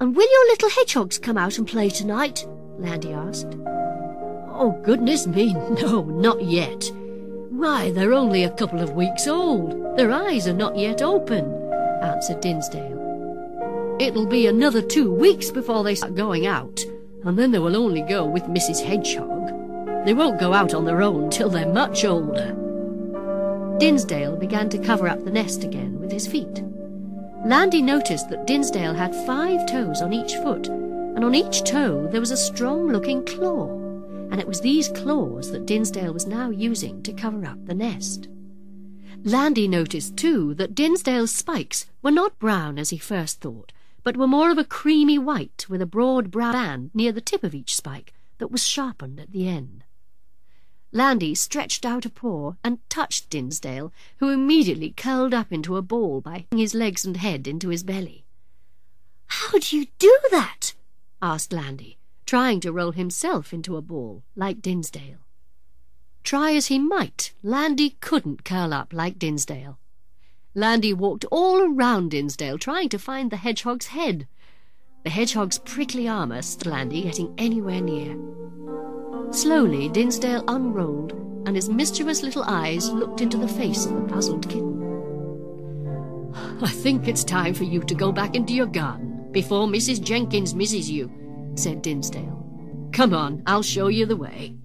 And 0.00 0.16
will 0.16 0.30
your 0.30 0.46
little 0.46 0.70
hedgehogs 0.70 1.18
come 1.18 1.36
out 1.36 1.58
and 1.58 1.66
play 1.66 1.90
tonight? 1.90 2.46
Landy 2.78 3.12
asked. 3.12 3.56
Oh, 4.56 4.70
goodness 4.84 5.26
me, 5.26 5.52
no, 5.82 6.02
not 6.04 6.40
yet. 6.42 6.90
Why, 7.50 7.90
they're 7.90 8.14
only 8.14 8.44
a 8.44 8.50
couple 8.50 8.80
of 8.80 8.94
weeks 8.94 9.26
old. 9.26 9.96
Their 9.96 10.12
eyes 10.12 10.46
are 10.46 10.52
not 10.54 10.78
yet 10.78 11.02
open, 11.02 11.44
answered 12.02 12.40
Dinsdale. 12.40 13.96
It'll 13.98 14.26
be 14.26 14.46
another 14.46 14.80
two 14.80 15.12
weeks 15.12 15.50
before 15.50 15.82
they 15.82 15.96
start 15.96 16.14
going 16.14 16.46
out, 16.46 16.80
and 17.24 17.36
then 17.36 17.50
they 17.50 17.58
will 17.58 17.76
only 17.76 18.02
go 18.02 18.24
with 18.24 18.44
Mrs. 18.44 18.80
Hedgehog. 18.80 20.06
They 20.06 20.14
won't 20.14 20.38
go 20.38 20.52
out 20.52 20.72
on 20.72 20.84
their 20.84 21.02
own 21.02 21.30
till 21.30 21.50
they're 21.50 21.66
much 21.66 22.04
older. 22.04 22.56
Dinsdale 23.78 24.36
began 24.36 24.68
to 24.68 24.78
cover 24.78 25.08
up 25.08 25.24
the 25.24 25.32
nest 25.32 25.64
again 25.64 25.98
with 25.98 26.12
his 26.12 26.28
feet. 26.28 26.62
Landy 27.44 27.82
noticed 27.82 28.30
that 28.30 28.46
Dinsdale 28.46 28.94
had 28.94 29.16
five 29.26 29.66
toes 29.66 30.00
on 30.00 30.12
each 30.12 30.34
foot, 30.36 30.68
and 30.68 31.24
on 31.24 31.34
each 31.34 31.64
toe 31.64 32.06
there 32.12 32.20
was 32.20 32.30
a 32.30 32.36
strong-looking 32.36 33.24
claw, 33.24 33.80
and 34.34 34.40
it 34.40 34.48
was 34.48 34.60
these 34.60 34.88
claws 34.88 35.52
that 35.52 35.64
Dinsdale 35.64 36.12
was 36.12 36.26
now 36.26 36.50
using 36.50 37.00
to 37.04 37.12
cover 37.12 37.46
up 37.46 37.66
the 37.66 37.72
nest. 37.72 38.26
Landy 39.22 39.68
noticed, 39.68 40.16
too, 40.16 40.54
that 40.54 40.74
Dinsdale's 40.74 41.30
spikes 41.30 41.86
were 42.02 42.10
not 42.10 42.36
brown 42.40 42.76
as 42.76 42.90
he 42.90 42.98
first 42.98 43.40
thought, 43.40 43.70
but 44.02 44.16
were 44.16 44.26
more 44.26 44.50
of 44.50 44.58
a 44.58 44.64
creamy 44.64 45.20
white 45.20 45.66
with 45.68 45.80
a 45.80 45.86
broad 45.86 46.32
brown 46.32 46.52
band 46.52 46.90
near 46.92 47.12
the 47.12 47.20
tip 47.20 47.44
of 47.44 47.54
each 47.54 47.76
spike 47.76 48.12
that 48.38 48.50
was 48.50 48.66
sharpened 48.66 49.20
at 49.20 49.30
the 49.30 49.46
end. 49.46 49.84
Landy 50.90 51.36
stretched 51.36 51.86
out 51.86 52.04
a 52.04 52.10
paw 52.10 52.54
and 52.64 52.80
touched 52.90 53.30
Dinsdale, 53.30 53.92
who 54.16 54.30
immediately 54.30 54.90
curled 54.96 55.32
up 55.32 55.52
into 55.52 55.76
a 55.76 55.80
ball 55.80 56.20
by 56.20 56.46
his 56.50 56.74
legs 56.74 57.04
and 57.04 57.18
head 57.18 57.46
into 57.46 57.68
his 57.68 57.84
belly. 57.84 58.24
How 59.28 59.60
do 59.60 59.76
you 59.76 59.86
do 60.00 60.18
that? 60.32 60.74
asked 61.22 61.52
Landy, 61.52 61.98
trying 62.26 62.60
to 62.60 62.72
roll 62.72 62.92
himself 62.92 63.52
into 63.52 63.76
a 63.76 63.82
ball 63.82 64.22
like 64.34 64.62
Dinsdale. 64.62 65.18
Try 66.22 66.54
as 66.54 66.66
he 66.68 66.78
might, 66.78 67.34
Landy 67.42 67.96
couldn't 68.00 68.44
curl 68.44 68.72
up 68.72 68.92
like 68.92 69.18
Dinsdale. 69.18 69.78
Landy 70.54 70.94
walked 70.94 71.26
all 71.30 71.60
around 71.62 72.12
Dinsdale, 72.12 72.58
trying 72.58 72.88
to 72.88 72.98
find 72.98 73.30
the 73.30 73.36
hedgehog's 73.36 73.88
head. 73.88 74.26
The 75.02 75.10
hedgehog's 75.10 75.58
prickly 75.58 76.08
armour 76.08 76.40
stopped 76.42 76.66
Landy 76.66 77.02
getting 77.02 77.34
anywhere 77.36 77.82
near. 77.82 78.16
Slowly, 79.32 79.88
Dinsdale 79.90 80.44
unrolled, 80.48 81.12
and 81.46 81.56
his 81.56 81.68
mischievous 81.68 82.22
little 82.22 82.44
eyes 82.44 82.88
looked 82.90 83.20
into 83.20 83.36
the 83.36 83.48
face 83.48 83.84
of 83.84 83.94
the 83.94 84.02
puzzled 84.02 84.48
kitten. 84.48 84.72
I 86.62 86.70
think 86.70 87.06
it's 87.06 87.24
time 87.24 87.52
for 87.52 87.64
you 87.64 87.80
to 87.82 87.94
go 87.94 88.12
back 88.12 88.34
into 88.34 88.54
your 88.54 88.66
garden 88.66 89.28
before 89.30 89.66
Mrs. 89.66 90.00
Jenkins 90.00 90.54
misses 90.54 90.90
you, 90.90 91.10
said 91.54 91.82
Dinsdale. 91.82 92.40
Come 92.92 93.14
on, 93.14 93.42
I'll 93.46 93.62
show 93.62 93.88
you 93.88 94.06
the 94.06 94.16
way. 94.16 94.56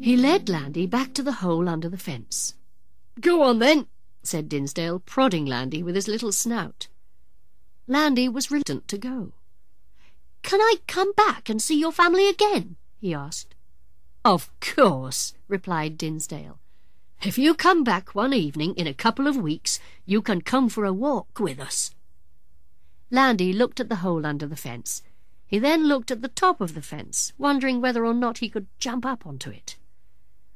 He 0.00 0.16
led 0.16 0.48
Landy 0.48 0.86
back 0.86 1.14
to 1.14 1.22
the 1.22 1.32
hole 1.32 1.68
under 1.68 1.88
the 1.88 1.96
fence. 1.96 2.54
Go 3.20 3.42
on 3.42 3.58
then, 3.58 3.86
said 4.22 4.48
Dinsdale, 4.48 4.98
prodding 4.98 5.46
Landy 5.46 5.82
with 5.82 5.94
his 5.94 6.08
little 6.08 6.32
snout. 6.32 6.88
Landy 7.86 8.28
was 8.28 8.50
reluctant 8.50 8.88
to 8.88 8.98
go. 8.98 9.32
Can 10.42 10.60
I 10.60 10.76
come 10.86 11.12
back 11.12 11.48
and 11.48 11.60
see 11.62 11.78
your 11.78 11.92
family 11.92 12.28
again? 12.28 12.76
he 13.00 13.14
asked. 13.14 13.54
Of 14.24 14.50
course, 14.60 15.34
replied 15.48 15.96
Dinsdale. 15.96 16.58
If 17.22 17.38
you 17.38 17.54
come 17.54 17.84
back 17.84 18.14
one 18.14 18.34
evening 18.34 18.74
in 18.74 18.86
a 18.86 18.92
couple 18.92 19.26
of 19.26 19.36
weeks, 19.36 19.80
you 20.04 20.20
can 20.20 20.42
come 20.42 20.68
for 20.68 20.84
a 20.84 20.92
walk 20.92 21.40
with 21.40 21.58
us. 21.58 21.94
Landy 23.10 23.52
looked 23.52 23.80
at 23.80 23.88
the 23.88 23.96
hole 23.96 24.24
under 24.26 24.46
the 24.46 24.56
fence. 24.56 25.02
He 25.46 25.58
then 25.58 25.86
looked 25.86 26.10
at 26.10 26.22
the 26.22 26.28
top 26.28 26.60
of 26.60 26.74
the 26.74 26.82
fence, 26.82 27.32
wondering 27.38 27.80
whether 27.80 28.04
or 28.04 28.14
not 28.14 28.38
he 28.38 28.48
could 28.48 28.66
jump 28.78 29.04
up 29.04 29.26
onto 29.26 29.50
it. 29.50 29.76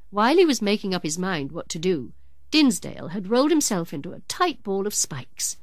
While 0.09 0.37
he 0.37 0.45
was 0.45 0.61
making 0.61 0.93
up 0.93 1.03
his 1.03 1.19
mind 1.19 1.51
what 1.51 1.69
to 1.69 1.79
do, 1.79 2.13
Dinsdale 2.51 3.09
had 3.09 3.29
rolled 3.29 3.51
himself 3.51 3.93
into 3.93 4.11
a 4.11 4.21
tight 4.21 4.63
ball 4.63 4.87
of 4.87 4.93
spikes. 4.95 5.57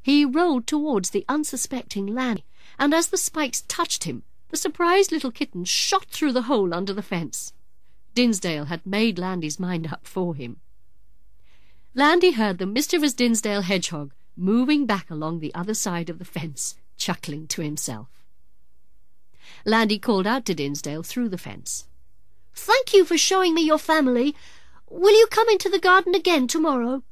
He 0.00 0.24
rolled 0.24 0.66
towards 0.66 1.10
the 1.10 1.24
unsuspecting 1.28 2.06
Landy, 2.06 2.44
and 2.78 2.94
as 2.94 3.08
the 3.08 3.18
spikes 3.18 3.62
touched 3.62 4.04
him, 4.04 4.22
the 4.50 4.56
surprised 4.56 5.10
little 5.10 5.32
kitten 5.32 5.64
shot 5.64 6.06
through 6.06 6.32
the 6.32 6.42
hole 6.42 6.72
under 6.72 6.92
the 6.92 7.02
fence. 7.02 7.52
Dinsdale 8.14 8.66
had 8.66 8.86
made 8.86 9.18
Landy's 9.18 9.60
mind 9.60 9.88
up 9.92 10.06
for 10.06 10.34
him. 10.34 10.60
Landy 11.94 12.30
heard 12.30 12.58
the 12.58 12.66
mischievous 12.66 13.12
Dinsdale 13.12 13.62
hedgehog 13.62 14.12
moving 14.38 14.86
back 14.86 15.10
along 15.10 15.40
the 15.40 15.54
other 15.54 15.74
side 15.74 16.08
of 16.08 16.18
the 16.18 16.24
fence, 16.24 16.76
chuckling 16.96 17.46
to 17.48 17.60
himself. 17.60 18.08
Landy 19.64 19.98
called 19.98 20.26
out 20.26 20.46
to 20.46 20.54
Dinsdale 20.54 21.02
through 21.02 21.28
the 21.28 21.38
fence. 21.38 21.86
Thank 22.54 22.94
you 22.94 23.04
for 23.04 23.18
showing 23.18 23.54
me 23.54 23.62
your 23.62 23.78
family. 23.78 24.34
Will 24.88 25.18
you 25.18 25.26
come 25.30 25.48
into 25.48 25.68
the 25.68 25.78
garden 25.78 26.14
again 26.14 26.46
tomorrow? 26.46 27.02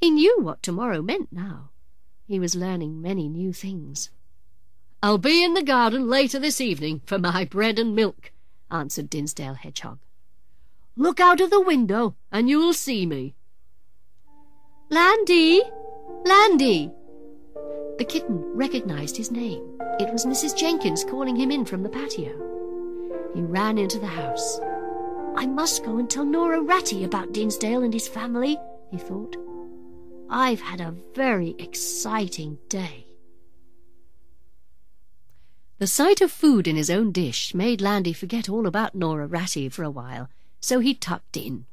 He 0.00 0.10
knew 0.10 0.38
what 0.40 0.62
tomorrow 0.62 1.02
meant 1.02 1.32
now. 1.32 1.70
He 2.26 2.38
was 2.38 2.54
learning 2.54 3.00
many 3.00 3.28
new 3.28 3.52
things. 3.52 4.10
I'll 5.02 5.18
be 5.18 5.42
in 5.44 5.54
the 5.54 5.62
garden 5.62 6.08
later 6.08 6.38
this 6.38 6.60
evening 6.60 7.00
for 7.06 7.18
my 7.18 7.44
bread 7.44 7.78
and 7.78 7.94
milk, 7.94 8.32
answered 8.70 9.08
Dinsdale 9.08 9.54
Hedgehog. 9.54 9.98
Look 10.96 11.20
out 11.20 11.40
of 11.40 11.50
the 11.50 11.60
window 11.60 12.16
and 12.32 12.48
you'll 12.48 12.72
see 12.72 13.06
me. 13.06 13.34
Landy! 14.90 15.62
Landy! 16.26 16.90
The 17.98 18.04
kitten 18.04 18.42
recognized 18.56 19.16
his 19.16 19.30
name. 19.30 19.78
It 20.00 20.12
was 20.12 20.26
Mrs. 20.26 20.56
Jenkins 20.56 21.04
calling 21.04 21.36
him 21.36 21.52
in 21.52 21.64
from 21.64 21.84
the 21.84 21.88
patio. 21.88 22.32
He 23.32 23.42
ran 23.42 23.78
into 23.78 24.00
the 24.00 24.08
house. 24.08 24.58
I 25.36 25.46
must 25.46 25.84
go 25.84 25.98
and 25.98 26.10
tell 26.10 26.24
Nora 26.24 26.60
Ratty 26.60 27.04
about 27.04 27.32
Dinsdale 27.32 27.84
and 27.84 27.94
his 27.94 28.08
family, 28.08 28.58
he 28.90 28.98
thought. 28.98 29.36
I've 30.28 30.60
had 30.60 30.80
a 30.80 30.96
very 31.14 31.54
exciting 31.60 32.58
day. 32.68 33.06
The 35.78 35.86
sight 35.86 36.20
of 36.20 36.32
food 36.32 36.66
in 36.66 36.74
his 36.74 36.90
own 36.90 37.12
dish 37.12 37.54
made 37.54 37.80
Landy 37.80 38.12
forget 38.12 38.48
all 38.48 38.66
about 38.66 38.96
Nora 38.96 39.28
Ratty 39.28 39.68
for 39.68 39.84
a 39.84 39.90
while, 39.90 40.28
so 40.58 40.80
he 40.80 40.92
tucked 40.92 41.36
in. 41.36 41.66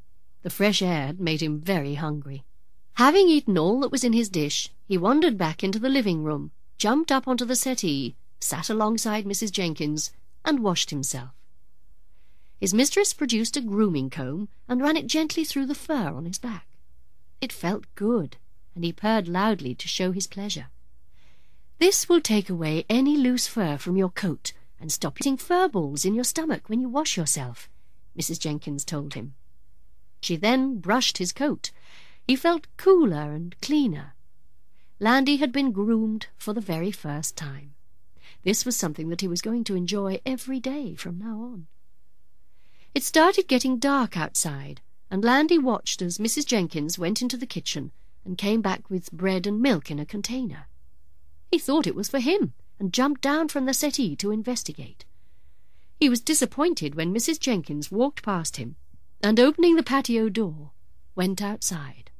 The 0.43 0.51
fresh 0.51 0.83
air 0.83 1.07
had 1.07 1.19
made 1.19 1.41
him 1.41 1.59
very 1.59 1.95
hungry. 1.95 2.43
Having 2.95 3.29
eaten 3.29 3.57
all 3.57 3.79
that 3.79 3.91
was 3.91 4.03
in 4.03 4.13
his 4.13 4.29
dish, 4.29 4.69
he 4.85 4.97
wandered 4.97 5.37
back 5.37 5.63
into 5.63 5.79
the 5.79 5.89
living 5.89 6.23
room, 6.23 6.51
jumped 6.77 7.11
up 7.11 7.27
onto 7.27 7.45
the 7.45 7.55
settee, 7.55 8.15
sat 8.39 8.69
alongside 8.69 9.25
Mrs. 9.25 9.51
Jenkins, 9.51 10.11
and 10.45 10.59
washed 10.59 10.91
himself. 10.91 11.31
His 12.59 12.73
mistress 12.73 13.13
produced 13.13 13.57
a 13.57 13.61
grooming 13.61 14.09
comb 14.09 14.47
and 14.67 14.81
ran 14.81 14.95
it 14.95 15.07
gently 15.07 15.43
through 15.43 15.65
the 15.65 15.75
fur 15.75 16.09
on 16.09 16.25
his 16.25 16.37
back. 16.37 16.67
It 17.41 17.51
felt 17.51 17.93
good, 17.95 18.37
and 18.75 18.83
he 18.83 18.93
purred 18.93 19.27
loudly 19.27 19.75
to 19.75 19.87
show 19.87 20.11
his 20.11 20.27
pleasure. 20.27 20.67
This 21.79 22.07
will 22.07 22.21
take 22.21 22.49
away 22.49 22.85
any 22.89 23.17
loose 23.17 23.47
fur 23.47 23.77
from 23.77 23.97
your 23.97 24.09
coat 24.09 24.53
and 24.79 24.91
stop 24.91 25.19
eating 25.19 25.37
fur 25.37 25.67
balls 25.67 26.05
in 26.05 26.13
your 26.13 26.23
stomach 26.23 26.69
when 26.69 26.79
you 26.79 26.89
wash 26.89 27.17
yourself, 27.17 27.69
Mrs. 28.17 28.39
Jenkins 28.39 28.85
told 28.85 29.15
him. 29.15 29.33
She 30.21 30.37
then 30.37 30.79
brushed 30.79 31.17
his 31.17 31.33
coat. 31.33 31.71
He 32.25 32.35
felt 32.37 32.67
cooler 32.77 33.33
and 33.33 33.59
cleaner. 33.61 34.15
Landy 34.99 35.37
had 35.37 35.51
been 35.51 35.71
groomed 35.71 36.27
for 36.37 36.53
the 36.53 36.61
very 36.61 36.91
first 36.91 37.35
time. 37.35 37.73
This 38.43 38.65
was 38.65 38.77
something 38.77 39.09
that 39.09 39.21
he 39.21 39.27
was 39.27 39.41
going 39.41 39.65
to 39.65 39.75
enjoy 39.75 40.21
every 40.25 40.59
day 40.59 40.95
from 40.95 41.19
now 41.19 41.41
on. 41.41 41.67
It 42.95 43.03
started 43.03 43.47
getting 43.47 43.77
dark 43.77 44.15
outside, 44.15 44.81
and 45.11 45.23
Landy 45.23 45.57
watched 45.57 46.01
as 46.01 46.17
Mrs. 46.17 46.45
Jenkins 46.45 46.97
went 46.97 47.21
into 47.21 47.35
the 47.35 47.45
kitchen 47.45 47.91
and 48.23 48.37
came 48.37 48.61
back 48.61 48.89
with 48.89 49.11
bread 49.11 49.45
and 49.45 49.61
milk 49.61 49.91
in 49.91 49.99
a 49.99 50.05
container. 50.05 50.67
He 51.51 51.59
thought 51.59 51.87
it 51.87 51.95
was 51.95 52.07
for 52.07 52.19
him, 52.19 52.53
and 52.79 52.93
jumped 52.93 53.21
down 53.21 53.49
from 53.49 53.65
the 53.65 53.73
settee 53.73 54.15
to 54.17 54.31
investigate. 54.31 55.05
He 55.99 56.09
was 56.09 56.21
disappointed 56.21 56.95
when 56.95 57.13
Mrs. 57.13 57.39
Jenkins 57.39 57.91
walked 57.91 58.23
past 58.23 58.57
him, 58.57 58.75
and 59.21 59.39
opening 59.39 59.75
the 59.75 59.83
patio 59.83 60.29
door, 60.29 60.71
went 61.15 61.41
outside. 61.41 62.11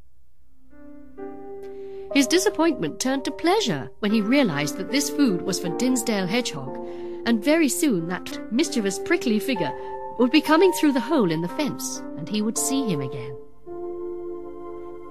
His 2.13 2.27
disappointment 2.27 2.99
turned 2.99 3.25
to 3.25 3.31
pleasure 3.31 3.89
when 3.99 4.11
he 4.11 4.21
realized 4.21 4.77
that 4.77 4.91
this 4.91 5.09
food 5.09 5.41
was 5.41 5.59
for 5.59 5.75
Dinsdale 5.77 6.27
Hedgehog, 6.27 6.77
and 7.25 7.43
very 7.43 7.67
soon 7.67 8.07
that 8.09 8.51
mischievous 8.51 8.99
prickly 8.99 9.39
figure 9.39 9.73
would 10.19 10.29
be 10.29 10.41
coming 10.41 10.71
through 10.73 10.91
the 10.91 10.99
hole 10.99 11.31
in 11.31 11.41
the 11.41 11.47
fence, 11.47 12.03
and 12.17 12.29
he 12.29 12.43
would 12.43 12.57
see 12.57 12.87
him 12.87 13.01
again. 13.01 13.35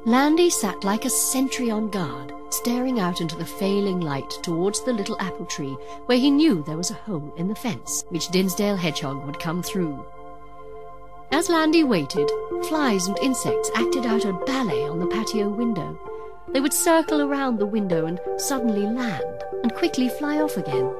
Landy 0.04 0.48
sat 0.48 0.84
like 0.84 1.04
a 1.04 1.10
sentry 1.10 1.72
on 1.72 1.90
guard, 1.90 2.32
staring 2.50 3.00
out 3.00 3.20
into 3.20 3.34
the 3.36 3.46
failing 3.46 4.00
light 4.00 4.30
towards 4.42 4.84
the 4.84 4.92
little 4.92 5.20
apple 5.20 5.46
tree, 5.46 5.76
where 6.06 6.18
he 6.18 6.30
knew 6.30 6.62
there 6.62 6.76
was 6.76 6.92
a 6.92 6.94
hole 6.94 7.34
in 7.36 7.48
the 7.48 7.54
fence, 7.54 8.04
which 8.10 8.28
Dinsdale 8.28 8.76
Hedgehog 8.76 9.26
would 9.26 9.40
come 9.40 9.60
through. 9.60 10.04
As 11.32 11.48
Landy 11.48 11.82
waited, 11.82 12.30
flies 12.68 13.08
and 13.08 13.18
insects 13.18 13.70
acted 13.74 14.06
out 14.06 14.24
a 14.24 14.32
ballet 14.32 14.86
on 14.86 15.00
the 15.00 15.06
patio 15.08 15.48
window. 15.48 15.98
They 16.48 16.60
would 16.60 16.72
circle 16.72 17.22
around 17.22 17.58
the 17.58 17.66
window 17.66 18.06
and 18.06 18.20
suddenly 18.36 18.86
land, 18.86 19.44
and 19.62 19.74
quickly 19.74 20.08
fly 20.08 20.40
off 20.40 20.56
again. 20.56 20.92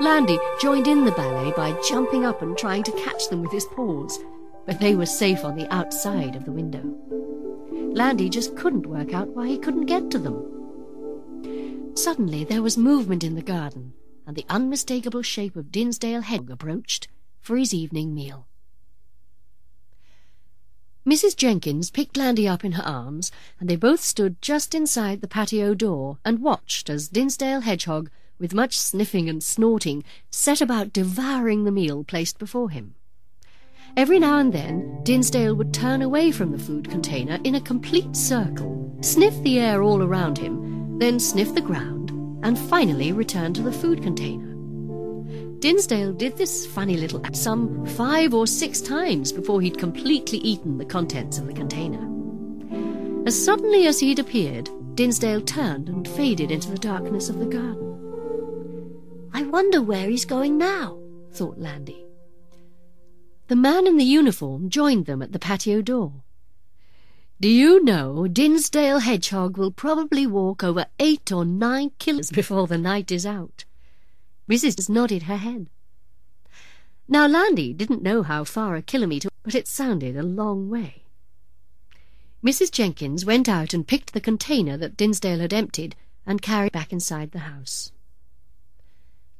Landy 0.00 0.38
joined 0.60 0.88
in 0.88 1.04
the 1.04 1.12
ballet 1.12 1.52
by 1.52 1.78
jumping 1.88 2.24
up 2.24 2.42
and 2.42 2.56
trying 2.56 2.82
to 2.84 2.92
catch 2.92 3.28
them 3.28 3.42
with 3.42 3.52
his 3.52 3.66
paws, 3.66 4.18
but 4.66 4.80
they 4.80 4.94
were 4.94 5.06
safe 5.06 5.44
on 5.44 5.56
the 5.56 5.72
outside 5.72 6.34
of 6.36 6.44
the 6.44 6.52
window. 6.52 6.82
Landy 7.92 8.28
just 8.28 8.56
couldn't 8.56 8.86
work 8.86 9.12
out 9.12 9.28
why 9.28 9.46
he 9.46 9.58
couldn't 9.58 9.86
get 9.86 10.10
to 10.10 10.18
them. 10.18 11.92
Suddenly 11.94 12.44
there 12.44 12.62
was 12.62 12.78
movement 12.78 13.22
in 13.22 13.34
the 13.34 13.42
garden, 13.42 13.94
and 14.26 14.36
the 14.36 14.46
unmistakable 14.48 15.22
shape 15.22 15.56
of 15.56 15.72
Dinsdale 15.72 16.22
Hedgehog 16.22 16.50
approached 16.50 17.08
for 17.40 17.56
his 17.56 17.74
evening 17.74 18.14
meal. 18.14 18.46
Mrs. 21.06 21.34
Jenkins 21.34 21.90
picked 21.90 22.18
Landy 22.18 22.46
up 22.46 22.62
in 22.62 22.72
her 22.72 22.86
arms, 22.86 23.32
and 23.58 23.70
they 23.70 23.76
both 23.76 24.00
stood 24.00 24.40
just 24.42 24.74
inside 24.74 25.22
the 25.22 25.28
patio 25.28 25.72
door 25.72 26.18
and 26.26 26.40
watched 26.40 26.90
as 26.90 27.08
Dinsdale 27.08 27.62
Hedgehog 27.62 28.10
with 28.38 28.52
much 28.52 28.78
sniffing 28.78 29.28
and 29.28 29.42
snorting, 29.42 30.04
set 30.30 30.60
about 30.60 30.92
devouring 30.92 31.64
the 31.64 31.72
meal 31.72 32.04
placed 32.04 32.38
before 32.38 32.68
him. 32.68 32.94
Every 33.96 34.18
now 34.18 34.38
and 34.38 34.52
then, 34.52 35.00
Dinsdale 35.02 35.54
would 35.56 35.72
turn 35.72 36.02
away 36.02 36.32
from 36.32 36.52
the 36.52 36.58
food 36.58 36.88
container 36.88 37.38
in 37.44 37.54
a 37.54 37.60
complete 37.60 38.14
circle, 38.14 38.94
sniff 39.00 39.42
the 39.42 39.58
air 39.58 39.82
all 39.82 40.02
around 40.02 40.36
him, 40.36 40.98
then 40.98 41.18
sniff 41.18 41.54
the 41.54 41.60
ground, 41.60 42.10
and 42.44 42.58
finally 42.58 43.12
return 43.12 43.54
to 43.54 43.62
the 43.62 43.72
food 43.72 44.02
container. 44.02 44.49
Dinsdale 45.60 46.14
did 46.14 46.38
this 46.38 46.66
funny 46.66 46.96
little 46.96 47.24
act 47.26 47.36
some 47.36 47.84
five 47.84 48.32
or 48.32 48.46
six 48.46 48.80
times 48.80 49.30
before 49.30 49.60
he'd 49.60 49.76
completely 49.76 50.38
eaten 50.38 50.78
the 50.78 50.86
contents 50.86 51.38
of 51.38 51.46
the 51.46 51.52
container. 51.52 52.08
As 53.26 53.44
suddenly 53.44 53.86
as 53.86 54.00
he'd 54.00 54.18
appeared, 54.18 54.70
Dinsdale 54.94 55.42
turned 55.42 55.90
and 55.90 56.08
faded 56.08 56.50
into 56.50 56.70
the 56.70 56.78
darkness 56.78 57.28
of 57.28 57.38
the 57.38 57.44
garden. 57.44 59.28
I 59.34 59.42
wonder 59.42 59.82
where 59.82 60.08
he's 60.08 60.24
going 60.24 60.56
now, 60.56 60.98
thought 61.32 61.58
Landy. 61.58 62.06
The 63.48 63.56
man 63.56 63.86
in 63.86 63.98
the 63.98 64.04
uniform 64.04 64.70
joined 64.70 65.04
them 65.04 65.20
at 65.20 65.32
the 65.32 65.38
patio 65.38 65.82
door. 65.82 66.22
Do 67.38 67.50
you 67.50 67.84
know 67.84 68.26
Dinsdale 68.26 69.00
Hedgehog 69.00 69.58
will 69.58 69.72
probably 69.72 70.26
walk 70.26 70.64
over 70.64 70.86
eight 70.98 71.30
or 71.30 71.44
nine 71.44 71.90
kilometres 71.98 72.30
before 72.30 72.66
the 72.66 72.78
night 72.78 73.12
is 73.12 73.26
out? 73.26 73.66
Mrs. 74.50 74.88
nodded 74.88 75.22
her 75.24 75.36
head. 75.36 75.70
Now 77.06 77.28
Landy 77.28 77.72
didn't 77.72 78.02
know 78.02 78.24
how 78.24 78.42
far 78.42 78.74
a 78.74 78.82
kilometre, 78.82 79.28
but 79.44 79.54
it 79.54 79.68
sounded 79.68 80.16
a 80.16 80.24
long 80.24 80.68
way. 80.68 81.04
Mrs. 82.44 82.72
Jenkins 82.72 83.24
went 83.24 83.48
out 83.48 83.72
and 83.72 83.86
picked 83.86 84.12
the 84.12 84.20
container 84.20 84.76
that 84.76 84.96
Dinsdale 84.96 85.38
had 85.38 85.52
emptied 85.52 85.94
and 86.26 86.42
carried 86.42 86.72
back 86.72 86.92
inside 86.92 87.30
the 87.30 87.40
house. 87.50 87.92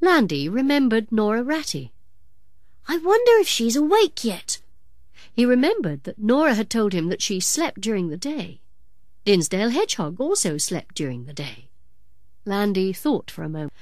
Landy 0.00 0.48
remembered 0.48 1.10
Nora 1.10 1.42
Ratty. 1.42 1.92
I 2.86 2.98
wonder 2.98 3.32
if 3.40 3.48
she's 3.48 3.76
awake 3.76 4.24
yet. 4.24 4.60
He 5.32 5.44
remembered 5.44 6.04
that 6.04 6.18
Nora 6.18 6.54
had 6.54 6.70
told 6.70 6.92
him 6.92 7.08
that 7.08 7.22
she 7.22 7.40
slept 7.40 7.80
during 7.80 8.08
the 8.08 8.16
day. 8.16 8.60
Dinsdale 9.24 9.70
Hedgehog 9.70 10.20
also 10.20 10.56
slept 10.56 10.94
during 10.94 11.24
the 11.24 11.32
day. 11.32 11.68
Landy 12.44 12.92
thought 12.92 13.30
for 13.30 13.42
a 13.42 13.48
moment. 13.48 13.72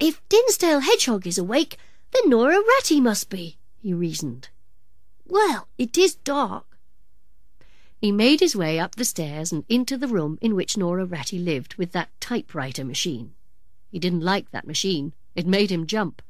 If 0.00 0.26
Dinsdale 0.30 0.80
Hedgehog 0.80 1.26
is 1.26 1.36
awake, 1.36 1.76
then 2.12 2.30
Nora 2.30 2.58
Ratty 2.76 3.00
must 3.02 3.28
be, 3.28 3.58
he 3.82 3.92
reasoned. 3.92 4.48
Well, 5.28 5.68
it 5.76 5.98
is 5.98 6.14
dark. 6.14 6.64
He 7.98 8.10
made 8.10 8.40
his 8.40 8.56
way 8.56 8.78
up 8.78 8.94
the 8.94 9.04
stairs 9.04 9.52
and 9.52 9.64
into 9.68 9.98
the 9.98 10.08
room 10.08 10.38
in 10.40 10.54
which 10.54 10.78
Nora 10.78 11.04
Ratty 11.04 11.38
lived 11.38 11.74
with 11.74 11.92
that 11.92 12.08
typewriter 12.18 12.82
machine. 12.82 13.34
He 13.90 13.98
didn't 13.98 14.22
like 14.22 14.50
that 14.52 14.66
machine. 14.66 15.12
It 15.34 15.46
made 15.46 15.70
him 15.70 15.86
jump. 15.86 16.22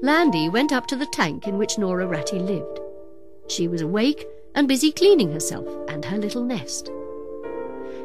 Landy 0.00 0.48
went 0.48 0.72
up 0.72 0.86
to 0.86 0.96
the 0.96 1.06
tank 1.06 1.46
in 1.46 1.58
which 1.58 1.76
Nora 1.76 2.06
Ratty 2.06 2.38
lived. 2.38 2.80
She 3.48 3.68
was 3.68 3.82
awake 3.82 4.26
and 4.54 4.66
busy 4.66 4.90
cleaning 4.90 5.32
herself 5.32 5.68
and 5.86 6.02
her 6.06 6.16
little 6.16 6.42
nest. 6.42 6.90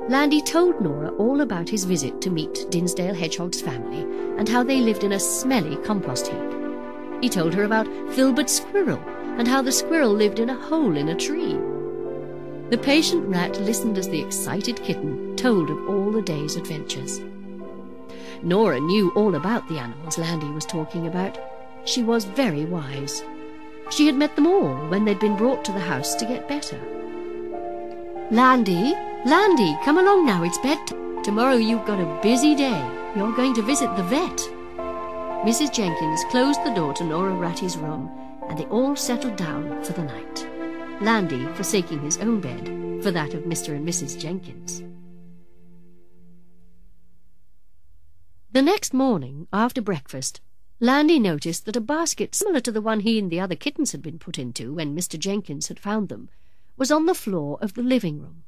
Landy 0.10 0.42
told 0.42 0.82
Nora 0.82 1.12
all 1.16 1.40
about 1.40 1.70
his 1.70 1.86
visit 1.86 2.20
to 2.22 2.30
meet 2.30 2.66
Dinsdale 2.70 3.14
Hedgehog's 3.14 3.62
family 3.62 4.02
and 4.38 4.50
how 4.50 4.62
they 4.62 4.82
lived 4.82 5.06
in 5.06 5.14
a 5.14 5.20
smelly 5.20 5.78
compost 5.78 6.28
heap. 6.28 6.54
He 7.22 7.30
told 7.30 7.54
her 7.54 7.64
about 7.64 7.88
Filbert 8.12 8.50
Squirrel 8.50 9.00
and 9.38 9.48
how 9.48 9.62
the 9.62 9.72
squirrel 9.72 10.12
lived 10.12 10.40
in 10.40 10.50
a 10.50 10.56
hole 10.56 10.98
in 10.98 11.08
a 11.08 11.16
tree. 11.16 11.58
The 12.70 12.82
patient 12.82 13.30
rat 13.30 13.58
listened 13.62 13.98
as 13.98 14.10
the 14.10 14.22
excited 14.22 14.84
kitten 14.84 15.38
told 15.38 15.70
of 15.70 15.90
all 15.90 16.12
the 16.12 16.22
day's 16.22 16.58
adventures. 16.58 17.22
Nora 18.42 18.82
knew 18.82 19.10
all 19.12 19.36
about 19.36 19.66
the 19.70 19.80
animals 19.80 20.18
Landy 20.18 20.50
was 20.50 20.66
talking 20.66 21.08
about. 21.08 21.38
She 21.86 22.04
was 22.04 22.26
very 22.26 22.66
wise. 22.66 23.24
She 23.90 24.06
had 24.06 24.16
met 24.16 24.36
them 24.36 24.48
all 24.48 24.76
when 24.90 25.06
they'd 25.06 25.20
been 25.20 25.38
brought 25.38 25.64
to 25.64 25.72
the 25.72 25.80
house 25.80 26.14
to 26.16 26.26
get 26.26 26.50
better. 26.50 26.80
Landy, 28.32 28.96
Landy, 29.26 29.78
come 29.86 29.98
along 30.00 30.26
now, 30.26 30.44
it's 30.44 30.58
bedtime. 30.58 31.24
Tomorrow 31.24 31.56
you've 31.56 31.86
got 31.86 32.02
a 32.02 32.22
busy 32.22 32.56
day. 32.56 32.86
You're 33.16 33.32
going 33.32 33.54
to 33.54 33.62
visit 33.62 33.96
the 33.96 34.04
vet. 34.04 34.38
Mrs. 35.48 35.74
Jenkins 35.74 36.26
closed 36.30 36.62
the 36.66 36.74
door 36.74 36.94
to 36.96 37.06
Nora 37.06 37.34
Ratty's 37.34 37.78
room, 37.78 38.12
and 38.50 38.60
they 38.60 38.66
all 38.66 38.98
settled 38.98 39.38
down 39.38 39.82
for 39.82 39.94
the 39.94 40.04
night. 40.04 40.46
Landy 41.02 41.46
forsaking 41.56 42.02
his 42.02 42.18
own 42.18 42.42
bed 42.42 42.66
for 43.02 43.12
that 43.12 43.34
of 43.34 43.44
Mr. 43.44 43.74
and 43.74 43.88
Mrs. 43.88 44.20
Jenkins. 44.20 44.84
The 48.52 48.62
next 48.62 48.94
morning, 48.94 49.48
after 49.54 49.82
breakfast, 49.82 50.42
Landy 50.82 51.18
noticed 51.18 51.66
that 51.66 51.78
a 51.78 51.82
basket 51.82 52.36
similar 52.36 52.60
to 52.60 52.74
the 52.74 52.82
one 52.82 53.00
he 53.00 53.20
and 53.20 53.32
the 53.32 53.40
other 53.40 53.56
kittens 53.56 53.94
had 53.94 54.02
been 54.02 54.20
put 54.20 54.38
into 54.38 54.74
when 54.74 54.94
Mr. 54.94 55.18
Jenkins 55.18 55.70
had 55.70 55.80
found 55.80 56.10
them 56.10 56.30
was 56.76 56.92
on 56.92 57.06
the 57.06 57.16
floor 57.16 57.58
of 57.62 57.76
the 57.76 57.84
living 57.84 58.20
room. 58.20 58.44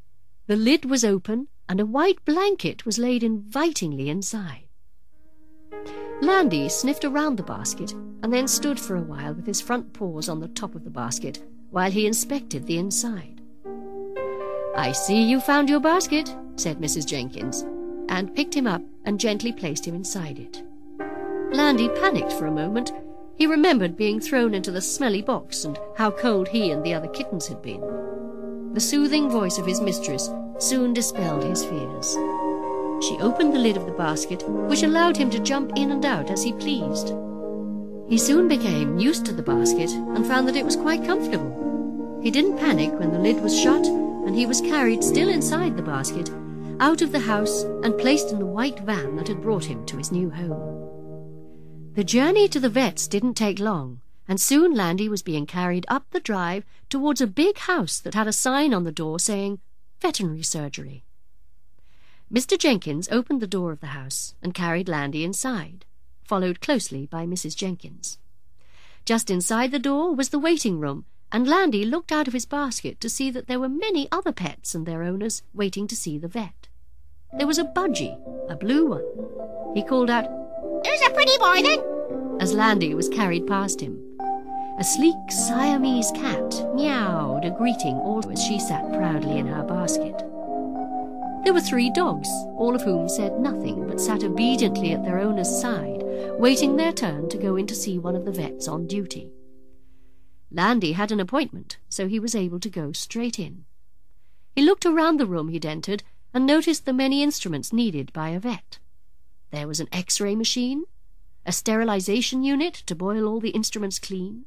The 0.47 0.55
lid 0.55 0.85
was 0.85 1.03
open, 1.03 1.47
and 1.67 1.79
a 1.79 1.85
white 1.85 2.23
blanket 2.23 2.85
was 2.85 2.99
laid 2.99 3.23
invitingly 3.23 4.09
inside. 4.09 4.67
Landy 6.21 6.69
sniffed 6.69 7.03
around 7.03 7.37
the 7.37 7.43
basket 7.43 7.93
and 8.21 8.31
then 8.31 8.47
stood 8.47 8.79
for 8.79 8.95
a 8.95 9.01
while 9.01 9.33
with 9.33 9.47
his 9.47 9.59
front 9.59 9.91
paws 9.93 10.29
on 10.29 10.39
the 10.39 10.47
top 10.47 10.75
of 10.75 10.83
the 10.83 10.89
basket 10.89 11.43
while 11.71 11.89
he 11.89 12.05
inspected 12.05 12.65
the 12.65 12.77
inside. 12.77 13.41
I 14.75 14.91
see 14.91 15.23
you 15.23 15.39
found 15.39 15.69
your 15.69 15.79
basket, 15.79 16.35
said 16.57 16.79
Mrs. 16.79 17.07
Jenkins, 17.07 17.65
and 18.09 18.33
picked 18.35 18.53
him 18.53 18.67
up 18.67 18.83
and 19.03 19.19
gently 19.19 19.51
placed 19.51 19.85
him 19.85 19.95
inside 19.95 20.37
it. 20.39 20.63
Landy 21.51 21.89
panicked 21.89 22.33
for 22.33 22.45
a 22.45 22.51
moment. 22.51 22.91
He 23.35 23.47
remembered 23.47 23.97
being 23.97 24.19
thrown 24.19 24.53
into 24.53 24.71
the 24.71 24.81
smelly 24.81 25.21
box 25.21 25.65
and 25.65 25.79
how 25.95 26.11
cold 26.11 26.47
he 26.47 26.71
and 26.71 26.83
the 26.83 26.93
other 26.93 27.07
kittens 27.07 27.47
had 27.47 27.61
been. 27.61 27.81
The 28.75 28.81
soothing 28.81 29.29
voice 29.29 29.57
of 29.57 29.65
his 29.65 29.79
mistress 29.79 30.29
soon 30.59 30.93
dispelled 30.93 31.45
his 31.45 31.63
fears. 31.63 32.11
She 33.07 33.17
opened 33.21 33.53
the 33.53 33.59
lid 33.59 33.77
of 33.77 33.85
the 33.85 33.93
basket, 33.93 34.43
which 34.49 34.83
allowed 34.83 35.15
him 35.15 35.29
to 35.29 35.39
jump 35.39 35.71
in 35.77 35.91
and 35.91 36.03
out 36.03 36.29
as 36.29 36.43
he 36.43 36.51
pleased. 36.51 37.13
He 38.09 38.17
soon 38.17 38.49
became 38.49 38.99
used 38.99 39.25
to 39.27 39.31
the 39.31 39.41
basket 39.41 39.91
and 39.91 40.27
found 40.27 40.45
that 40.49 40.57
it 40.57 40.65
was 40.65 40.75
quite 40.75 41.05
comfortable. 41.05 42.19
He 42.21 42.29
didn't 42.29 42.57
panic 42.57 42.91
when 42.99 43.13
the 43.13 43.19
lid 43.19 43.41
was 43.41 43.57
shut 43.57 43.85
and 43.85 44.35
he 44.35 44.45
was 44.45 44.59
carried 44.59 45.05
still 45.05 45.29
inside 45.29 45.77
the 45.77 45.81
basket 45.81 46.29
out 46.81 47.01
of 47.01 47.13
the 47.13 47.19
house 47.19 47.63
and 47.63 47.97
placed 47.97 48.33
in 48.33 48.39
the 48.39 48.45
white 48.45 48.79
van 48.79 49.15
that 49.15 49.29
had 49.29 49.41
brought 49.41 49.63
him 49.63 49.85
to 49.85 49.95
his 49.95 50.11
new 50.11 50.29
home. 50.29 51.93
The 51.93 52.03
journey 52.03 52.49
to 52.49 52.59
the 52.59 52.67
vet's 52.67 53.07
didn't 53.07 53.35
take 53.35 53.59
long, 53.59 54.01
and 54.27 54.39
soon 54.39 54.73
Landy 54.73 55.07
was 55.07 55.21
being 55.21 55.45
carried 55.45 55.85
up 55.87 56.05
the 56.11 56.19
drive 56.19 56.65
towards 56.89 57.21
a 57.21 57.27
big 57.27 57.57
house 57.59 57.99
that 57.99 58.13
had 58.13 58.27
a 58.27 58.33
sign 58.33 58.73
on 58.73 58.83
the 58.83 58.91
door 58.91 59.19
saying 59.19 59.59
Veterinary 60.01 60.43
Surgery. 60.43 61.03
Mr. 62.31 62.57
Jenkins 62.57 63.07
opened 63.11 63.41
the 63.41 63.47
door 63.47 63.71
of 63.71 63.81
the 63.81 63.87
house 63.87 64.35
and 64.41 64.53
carried 64.53 64.89
Landy 64.89 65.23
inside, 65.23 65.85
followed 66.23 66.61
closely 66.61 67.05
by 67.05 67.25
Mrs. 67.25 67.55
Jenkins. 67.55 68.17
Just 69.05 69.29
inside 69.29 69.71
the 69.71 69.79
door 69.79 70.15
was 70.15 70.29
the 70.29 70.39
waiting 70.39 70.79
room 70.79 71.05
and 71.31 71.47
Landy 71.47 71.83
looked 71.83 72.13
out 72.13 72.27
of 72.27 72.33
his 72.33 72.45
basket 72.45 73.01
to 73.01 73.09
see 73.09 73.29
that 73.31 73.47
there 73.47 73.59
were 73.59 73.67
many 73.67 74.07
other 74.09 74.31
pets 74.31 74.73
and 74.73 74.85
their 74.85 75.03
owners 75.03 75.43
waiting 75.53 75.87
to 75.87 75.95
see 75.95 76.17
the 76.17 76.29
vet. 76.29 76.69
There 77.37 77.47
was 77.47 77.57
a 77.57 77.65
budgie, 77.65 78.17
a 78.49 78.55
blue 78.55 78.85
one. 78.85 79.75
He 79.75 79.83
called 79.83 80.09
out, 80.09 80.29
There's 80.83 81.01
a 81.01 81.09
pretty 81.09 81.37
boy 81.37 81.61
then, 81.61 82.37
as 82.39 82.53
Landy 82.53 82.93
was 82.93 83.09
carried 83.09 83.47
past 83.47 83.81
him. 83.81 84.01
A 84.77 84.83
sleek 84.83 85.31
Siamese 85.31 86.11
cat 86.11 86.75
meowed 86.75 87.45
a 87.45 87.55
greeting 87.57 87.95
also 87.95 88.31
as 88.31 88.43
she 88.43 88.59
sat 88.59 88.91
proudly 88.91 89.37
in 89.37 89.47
her 89.47 89.63
basket. 89.63 90.17
There 91.45 91.53
were 91.53 91.61
three 91.61 91.89
dogs, 91.89 92.27
all 92.57 92.75
of 92.75 92.81
whom 92.81 93.07
said 93.07 93.39
nothing 93.39 93.87
but 93.87 94.01
sat 94.01 94.25
obediently 94.25 94.91
at 94.91 95.05
their 95.05 95.17
owner's 95.17 95.61
side, 95.61 96.03
waiting 96.37 96.75
their 96.75 96.91
turn 96.91 97.29
to 97.29 97.37
go 97.37 97.55
in 97.55 97.67
to 97.67 97.75
see 97.75 97.97
one 97.97 98.17
of 98.17 98.25
the 98.25 98.33
vets 98.33 98.67
on 98.67 98.85
duty. 98.85 99.31
Landy 100.51 100.91
had 100.91 101.09
an 101.09 101.21
appointment, 101.21 101.77
so 101.87 102.09
he 102.09 102.19
was 102.19 102.35
able 102.35 102.59
to 102.59 102.69
go 102.69 102.91
straight 102.91 103.39
in. 103.39 103.63
He 104.57 104.61
looked 104.61 104.85
around 104.85 105.21
the 105.21 105.25
room 105.25 105.47
he'd 105.47 105.65
entered 105.65 106.03
and 106.33 106.45
noticed 106.45 106.85
the 106.85 106.91
many 106.91 107.23
instruments 107.23 107.71
needed 107.71 108.11
by 108.11 108.29
a 108.29 108.41
vet. 108.41 108.79
There 109.51 109.69
was 109.69 109.79
an 109.79 109.87
X-ray 109.93 110.35
machine, 110.35 110.83
a 111.45 111.53
sterilization 111.53 112.43
unit 112.43 112.73
to 112.87 112.93
boil 112.93 113.25
all 113.25 113.39
the 113.39 113.51
instruments 113.51 113.99
clean, 113.99 114.43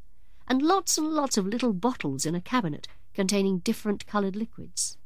and 0.49 0.63
lots 0.63 0.99
and 0.99 1.09
lots 1.09 1.37
of 1.37 1.47
little 1.47 1.73
bottles 1.73 2.27
in 2.27 2.35
a 2.35 2.41
cabinet 2.41 2.89
containing 3.15 3.59
different 3.59 4.07
coloured 4.07 4.35
liquids. 4.35 4.97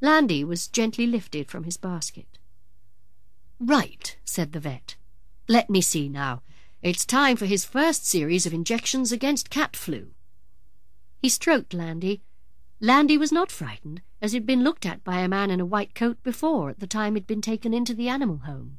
Landy 0.00 0.44
was 0.44 0.68
gently 0.68 1.06
lifted 1.06 1.50
from 1.50 1.64
his 1.64 1.78
basket. 1.78 2.38
Right, 3.58 4.16
said 4.24 4.52
the 4.52 4.60
vet. 4.60 4.96
Let 5.48 5.70
me 5.70 5.80
see 5.80 6.08
now. 6.08 6.42
It's 6.82 7.06
time 7.06 7.36
for 7.36 7.46
his 7.46 7.64
first 7.64 8.06
series 8.06 8.44
of 8.44 8.52
injections 8.52 9.10
against 9.10 9.48
cat 9.48 9.74
flu. 9.74 10.08
He 11.22 11.30
stroked 11.30 11.72
Landy. 11.72 12.20
Landy 12.80 13.16
was 13.16 13.32
not 13.32 13.50
frightened, 13.50 14.02
as 14.20 14.32
he'd 14.32 14.44
been 14.44 14.62
looked 14.62 14.84
at 14.84 15.02
by 15.02 15.20
a 15.20 15.28
man 15.28 15.50
in 15.50 15.60
a 15.60 15.64
white 15.64 15.94
coat 15.94 16.22
before 16.22 16.68
at 16.68 16.80
the 16.80 16.86
time 16.86 17.14
he'd 17.14 17.26
been 17.26 17.40
taken 17.40 17.72
into 17.72 17.94
the 17.94 18.08
animal 18.08 18.38
home. 18.38 18.78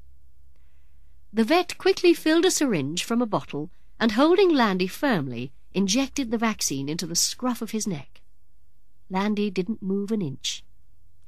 The 1.33 1.43
vet 1.43 1.77
quickly 1.79 2.13
filled 2.13 2.45
a 2.45 2.51
syringe 2.51 3.03
from 3.03 3.21
a 3.21 3.25
bottle 3.25 3.71
and, 3.99 4.13
holding 4.13 4.53
Landy 4.53 4.87
firmly, 4.87 5.51
injected 5.73 6.31
the 6.31 6.37
vaccine 6.37 6.89
into 6.89 7.05
the 7.05 7.15
scruff 7.15 7.61
of 7.61 7.71
his 7.71 7.87
neck. 7.87 8.21
Landy 9.09 9.49
didn't 9.49 9.81
move 9.81 10.11
an 10.11 10.21
inch. 10.21 10.63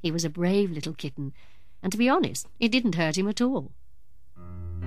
He 0.00 0.10
was 0.10 0.24
a 0.24 0.30
brave 0.30 0.70
little 0.70 0.94
kitten, 0.94 1.32
and 1.82 1.92
to 1.92 1.98
be 1.98 2.08
honest, 2.08 2.48
it 2.58 2.72
didn't 2.72 2.94
hurt 2.94 3.16
him 3.16 3.28
at 3.28 3.40
all. 3.40 3.72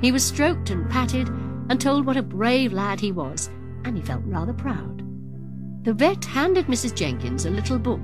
He 0.02 0.12
was 0.12 0.24
stroked 0.24 0.70
and 0.70 0.90
patted 0.90 1.30
and 1.70 1.80
told 1.80 2.06
what 2.06 2.18
a 2.18 2.24
brave 2.24 2.74
lad 2.74 3.00
he 3.00 3.12
was, 3.12 3.50
and 3.84 3.96
he 3.96 4.04
felt 4.04 4.24
rather 4.26 4.54
proud. 4.54 5.02
The 5.84 5.94
vet 5.94 6.24
handed 6.26 6.68
Mrs. 6.68 6.96
Jenkins 6.96 7.46
a 7.46 7.50
little 7.50 7.80
book 7.80 8.02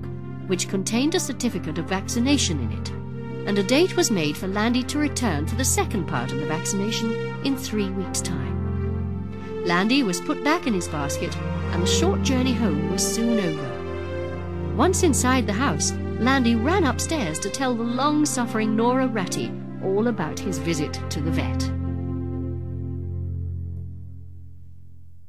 which 0.48 0.68
contained 0.68 1.14
a 1.14 1.20
certificate 1.20 1.78
of 1.78 1.86
vaccination 1.86 2.60
in 2.60 2.72
it, 2.72 2.90
and 3.48 3.58
a 3.60 3.64
date 3.64 3.96
was 3.96 4.10
made 4.10 4.36
for 4.36 4.48
Landy 4.48 4.82
to 4.84 4.98
return 4.98 5.46
for 5.46 5.56
the 5.56 5.64
second 5.64 6.08
part 6.08 6.32
of 6.32 6.40
the 6.40 6.48
vaccination 6.48 7.14
in 7.46 7.56
three 7.56 7.90
weeks' 7.92 8.20
time. 8.20 8.49
Landy 9.66 10.04
was 10.04 10.22
put 10.22 10.44
back 10.44 10.68
in 10.68 10.74
his 10.74 10.88
basket, 10.88 11.36
and 11.38 11.84
the 11.84 11.88
short 11.88 12.22
journey 12.24 12.54
home 12.54 12.92
was 12.92 13.06
soon 13.06 13.40
over. 13.40 14.76
Once 14.76 15.04
inside 15.04 15.46
the 15.46 15.54
house, 15.54 15.92
Landy 16.20 16.56
ran 16.56 16.84
upstairs 16.84 17.40
to 17.40 17.50
tell 17.50 17.76
the 17.76 17.84
long-suffering 17.84 18.76
Nora 18.76 19.08
Ratty 19.08 19.52
all 19.84 20.08
about 20.08 20.40
his 20.40 20.58
visit 20.58 20.94
to 21.10 21.22
the 21.22 21.32
vet. 21.32 21.72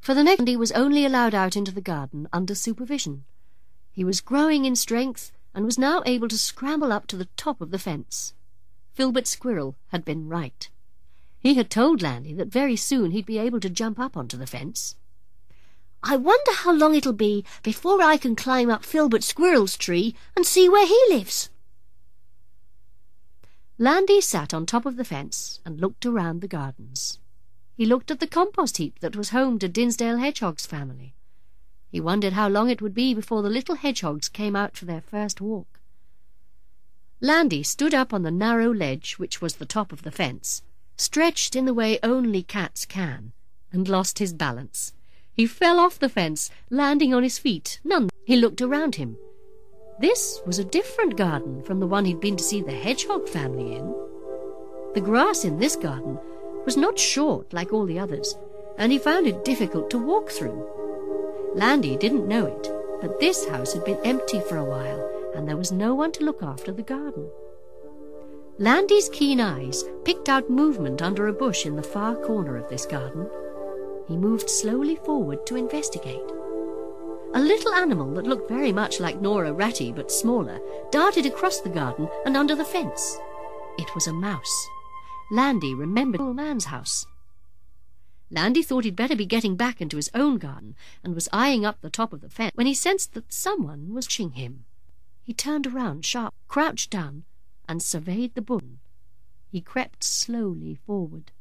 For 0.01 0.13
the 0.13 0.23
next 0.23 0.47
he 0.47 0.57
was 0.57 0.71
only 0.71 1.05
allowed 1.05 1.35
out 1.35 1.55
into 1.55 1.71
the 1.71 1.81
garden 1.81 2.27
under 2.33 2.55
supervision. 2.55 3.25
He 3.91 4.03
was 4.03 4.19
growing 4.19 4.65
in 4.65 4.75
strength 4.75 5.31
and 5.53 5.65
was 5.65 5.77
now 5.77 6.01
able 6.05 6.27
to 6.29 6.37
scramble 6.37 6.91
up 6.91 7.07
to 7.07 7.17
the 7.17 7.27
top 7.37 7.61
of 7.61 7.71
the 7.71 7.79
fence. 7.79 8.33
Filbert 8.93 9.27
Squirrel 9.27 9.75
had 9.89 10.03
been 10.03 10.27
right. 10.27 10.69
He 11.41 11.55
had 11.55 11.71
told 11.71 12.01
Landy 12.01 12.33
that 12.35 12.49
very 12.49 12.75
soon 12.75 13.11
he'd 13.11 13.25
be 13.25 13.39
able 13.39 13.59
to 13.61 13.69
jump 13.69 13.99
up 13.99 14.15
onto 14.15 14.37
the 14.37 14.45
fence. 14.45 14.95
I 16.03 16.15
wonder 16.15 16.51
how 16.53 16.71
long 16.71 16.95
it'll 16.95 17.13
be 17.13 17.43
before 17.63 18.01
I 18.01 18.17
can 18.17 18.35
climb 18.35 18.69
up 18.69 18.85
Filbert 18.85 19.23
Squirrel's 19.23 19.75
tree 19.75 20.15
and 20.35 20.45
see 20.45 20.69
where 20.69 20.85
he 20.85 20.99
lives. 21.09 21.49
Landy 23.79 24.21
sat 24.21 24.53
on 24.53 24.67
top 24.67 24.85
of 24.85 24.95
the 24.95 25.03
fence 25.03 25.59
and 25.65 25.81
looked 25.81 26.05
around 26.05 26.41
the 26.41 26.47
gardens. 26.47 27.17
He 27.75 27.87
looked 27.87 28.11
at 28.11 28.19
the 28.19 28.27
compost 28.27 28.77
heap 28.77 28.99
that 28.99 29.15
was 29.15 29.29
home 29.29 29.57
to 29.57 29.67
Dinsdale 29.67 30.17
Hedgehog's 30.17 30.67
family. 30.67 31.15
He 31.89 31.99
wondered 31.99 32.33
how 32.33 32.47
long 32.47 32.69
it 32.69 32.81
would 32.81 32.93
be 32.93 33.15
before 33.15 33.41
the 33.41 33.49
little 33.49 33.75
hedgehogs 33.75 34.29
came 34.29 34.55
out 34.55 34.77
for 34.77 34.85
their 34.85 35.01
first 35.01 35.41
walk. 35.41 35.79
Landy 37.19 37.63
stood 37.63 37.95
up 37.95 38.13
on 38.13 38.21
the 38.21 38.31
narrow 38.31 38.71
ledge 38.71 39.15
which 39.17 39.41
was 39.41 39.55
the 39.55 39.65
top 39.65 39.91
of 39.91 40.03
the 40.03 40.11
fence, 40.11 40.61
stretched 41.01 41.55
in 41.55 41.65
the 41.65 41.73
way 41.73 41.97
only 42.03 42.43
cats 42.43 42.85
can, 42.85 43.31
and 43.71 43.89
lost 43.89 44.19
his 44.19 44.33
balance. 44.33 44.93
He 45.33 45.47
fell 45.47 45.79
off 45.79 45.97
the 45.97 46.09
fence, 46.09 46.51
landing 46.69 47.11
on 47.11 47.23
his 47.23 47.39
feet. 47.39 47.79
None. 47.83 48.09
He 48.23 48.35
looked 48.35 48.61
around 48.61 48.95
him. 48.95 49.17
This 49.99 50.41
was 50.45 50.59
a 50.59 50.63
different 50.63 51.17
garden 51.17 51.63
from 51.63 51.79
the 51.79 51.87
one 51.87 52.05
he'd 52.05 52.19
been 52.19 52.37
to 52.37 52.43
see 52.43 52.61
the 52.61 52.71
hedgehog 52.71 53.27
family 53.27 53.75
in. 53.75 53.95
The 54.93 55.01
grass 55.01 55.43
in 55.43 55.57
this 55.57 55.75
garden 55.75 56.19
was 56.65 56.77
not 56.77 56.99
short 56.99 57.51
like 57.51 57.73
all 57.73 57.87
the 57.87 57.97
others, 57.97 58.37
and 58.77 58.91
he 58.91 58.99
found 58.99 59.25
it 59.25 59.43
difficult 59.43 59.89
to 59.89 59.97
walk 59.97 60.29
through. 60.29 60.67
Landy 61.55 61.97
didn't 61.97 62.27
know 62.27 62.45
it, 62.45 62.71
but 63.01 63.19
this 63.19 63.47
house 63.47 63.73
had 63.73 63.85
been 63.85 63.99
empty 64.03 64.39
for 64.41 64.57
a 64.57 64.63
while, 64.63 65.31
and 65.33 65.47
there 65.47 65.57
was 65.57 65.71
no 65.71 65.95
one 65.95 66.11
to 66.11 66.23
look 66.23 66.43
after 66.43 66.71
the 66.71 66.83
garden. 66.83 67.27
Landy's 68.61 69.09
keen 69.09 69.41
eyes 69.41 69.83
picked 70.05 70.29
out 70.29 70.47
movement 70.47 71.01
under 71.01 71.27
a 71.27 71.33
bush 71.33 71.65
in 71.65 71.75
the 71.75 71.81
far 71.81 72.15
corner 72.15 72.57
of 72.57 72.69
this 72.69 72.85
garden. 72.85 73.27
He 74.07 74.15
moved 74.15 74.51
slowly 74.51 74.97
forward 74.97 75.47
to 75.47 75.55
investigate. 75.55 76.21
A 77.33 77.41
little 77.41 77.73
animal 77.73 78.13
that 78.13 78.27
looked 78.27 78.47
very 78.47 78.71
much 78.71 78.99
like 78.99 79.19
Nora 79.19 79.51
Ratty 79.51 79.91
but 79.91 80.11
smaller 80.11 80.59
darted 80.91 81.25
across 81.25 81.59
the 81.59 81.69
garden 81.69 82.07
and 82.23 82.37
under 82.37 82.53
the 82.55 82.63
fence. 82.63 83.17
It 83.79 83.95
was 83.95 84.05
a 84.05 84.13
mouse. 84.13 84.67
Landy 85.31 85.73
remembered 85.73 86.19
the 86.19 86.25
old 86.25 86.35
man's 86.35 86.65
house. 86.65 87.07
Landy 88.29 88.61
thought 88.61 88.83
he'd 88.83 88.95
better 88.95 89.15
be 89.15 89.25
getting 89.25 89.55
back 89.55 89.81
into 89.81 89.95
his 89.95 90.11
own 90.13 90.37
garden 90.37 90.75
and 91.03 91.15
was 91.15 91.27
eyeing 91.33 91.65
up 91.65 91.81
the 91.81 91.89
top 91.89 92.13
of 92.13 92.21
the 92.21 92.29
fence 92.29 92.51
when 92.53 92.67
he 92.67 92.75
sensed 92.75 93.15
that 93.15 93.33
someone 93.33 93.91
was 93.91 94.05
watching 94.05 94.33
him. 94.33 94.65
He 95.23 95.33
turned 95.33 95.65
around 95.65 96.05
sharp, 96.05 96.35
crouched 96.47 96.91
down, 96.91 97.23
and 97.71 97.81
surveyed 97.81 98.35
the 98.35 98.41
bush. 98.41 98.63
He 99.49 99.61
crept 99.61 100.03
slowly 100.03 100.75
forward. 100.75 101.31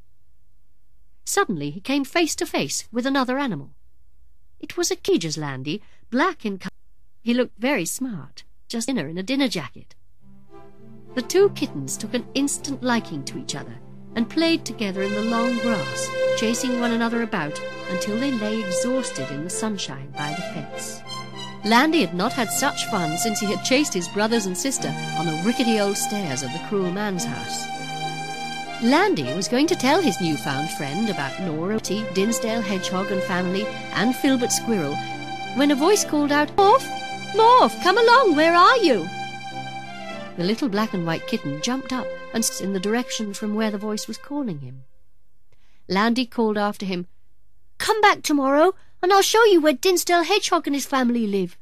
Suddenly 1.25 1.71
he 1.71 1.81
came 1.81 2.05
face 2.05 2.37
to 2.37 2.47
face 2.47 2.89
with 2.93 3.05
another 3.05 3.37
animal. 3.37 3.71
It 4.61 4.77
was 4.77 4.93
a 4.93 4.97
cage's 4.97 5.37
Landy, 5.37 5.83
black 6.09 6.47
in 6.47 6.59
colour. 6.59 6.71
He 7.21 7.35
looked 7.35 7.59
very 7.59 7.85
smart, 7.85 8.45
just 8.69 8.87
dinner 8.87 9.09
in 9.09 9.19
a 9.19 9.25
dinner 9.25 9.49
jacket. 9.49 9.97
The 11.17 11.23
two 11.23 11.51
kittens 11.51 11.97
took 11.97 12.15
an 12.15 12.27
instant 12.35 12.81
liking 12.81 13.25
to 13.25 13.39
each 13.39 13.57
other 13.57 13.75
and 14.15 14.31
played 14.31 14.65
together 14.65 15.03
in 15.03 15.13
the 15.13 15.23
long 15.23 15.59
grass, 15.59 16.09
chasing 16.39 16.79
one 16.79 16.93
another 16.93 17.23
about 17.23 17.61
until 17.91 18.17
they 18.19 18.31
lay 18.31 18.61
exhausted 18.61 19.29
in 19.33 19.43
the 19.43 19.51
sunshine 19.51 20.13
by 20.13 20.31
the 20.31 20.43
fence. 20.55 21.03
Landy 21.65 22.01
had 22.01 22.15
not 22.15 22.33
had 22.33 22.51
such 22.51 22.87
fun 22.87 23.19
since 23.19 23.39
he 23.39 23.47
had 23.47 23.65
chased 23.65 23.93
his 23.93 24.09
brothers 24.09 24.47
and 24.47 24.57
sister 24.57 24.89
on 25.19 25.27
the 25.27 25.43
rickety 25.45 25.79
old 25.79 25.97
stairs 25.97 26.43
of 26.43 26.53
the 26.53 26.63
cruel 26.69 26.91
man's 26.91 27.25
house. 27.25 27.67
Landy 28.83 29.25
was 29.35 29.47
going 29.47 29.67
to 29.67 29.77
tell 29.77 30.01
his 30.01 30.19
newfound 30.23 30.71
friend 30.71 31.11
about 31.11 31.39
Nora 31.41 31.75
Ratty, 31.75 32.03
Dinsdale 32.15 32.63
Hedgehog 32.63 33.11
and 33.11 33.23
family, 33.25 33.67
and 33.93 34.17
Filbert 34.17 34.51
Squirrel, 34.51 34.97
when 35.57 35.71
a 35.71 35.75
voice 35.75 36.03
called 36.03 36.33
out, 36.33 36.49
Morph! 36.57 36.89
Morph, 37.35 37.83
come 37.83 37.99
along, 37.99 38.37
where 38.37 38.55
are 38.55 38.79
you? 38.79 39.07
The 40.39 40.45
little 40.45 40.71
black 40.71 40.95
and 40.95 41.07
white 41.07 41.27
kitten 41.27 41.61
jumped 41.61 41.93
up 41.93 42.07
and 42.33 42.43
stood 42.43 42.65
in 42.65 42.73
the 42.73 42.81
direction 42.81 43.35
from 43.35 43.55
where 43.55 43.71
the 43.71 43.77
voice 43.77 44.09
was 44.09 44.17
calling 44.17 44.61
him. 44.61 44.85
Landy 45.87 46.25
called 46.25 46.57
after 46.57 46.87
him, 46.87 47.07
Come 47.77 48.01
back 48.01 48.23
tomorrow, 48.23 48.75
and 49.03 49.13
I'll 49.13 49.23
show 49.23 49.45
you 49.45 49.61
where 49.61 49.73
Dinsdale 49.73 50.25
Hedgehog 50.25 50.67
and 50.67 50.75
his 50.75 50.87
family 50.87 51.27
live. 51.27 51.57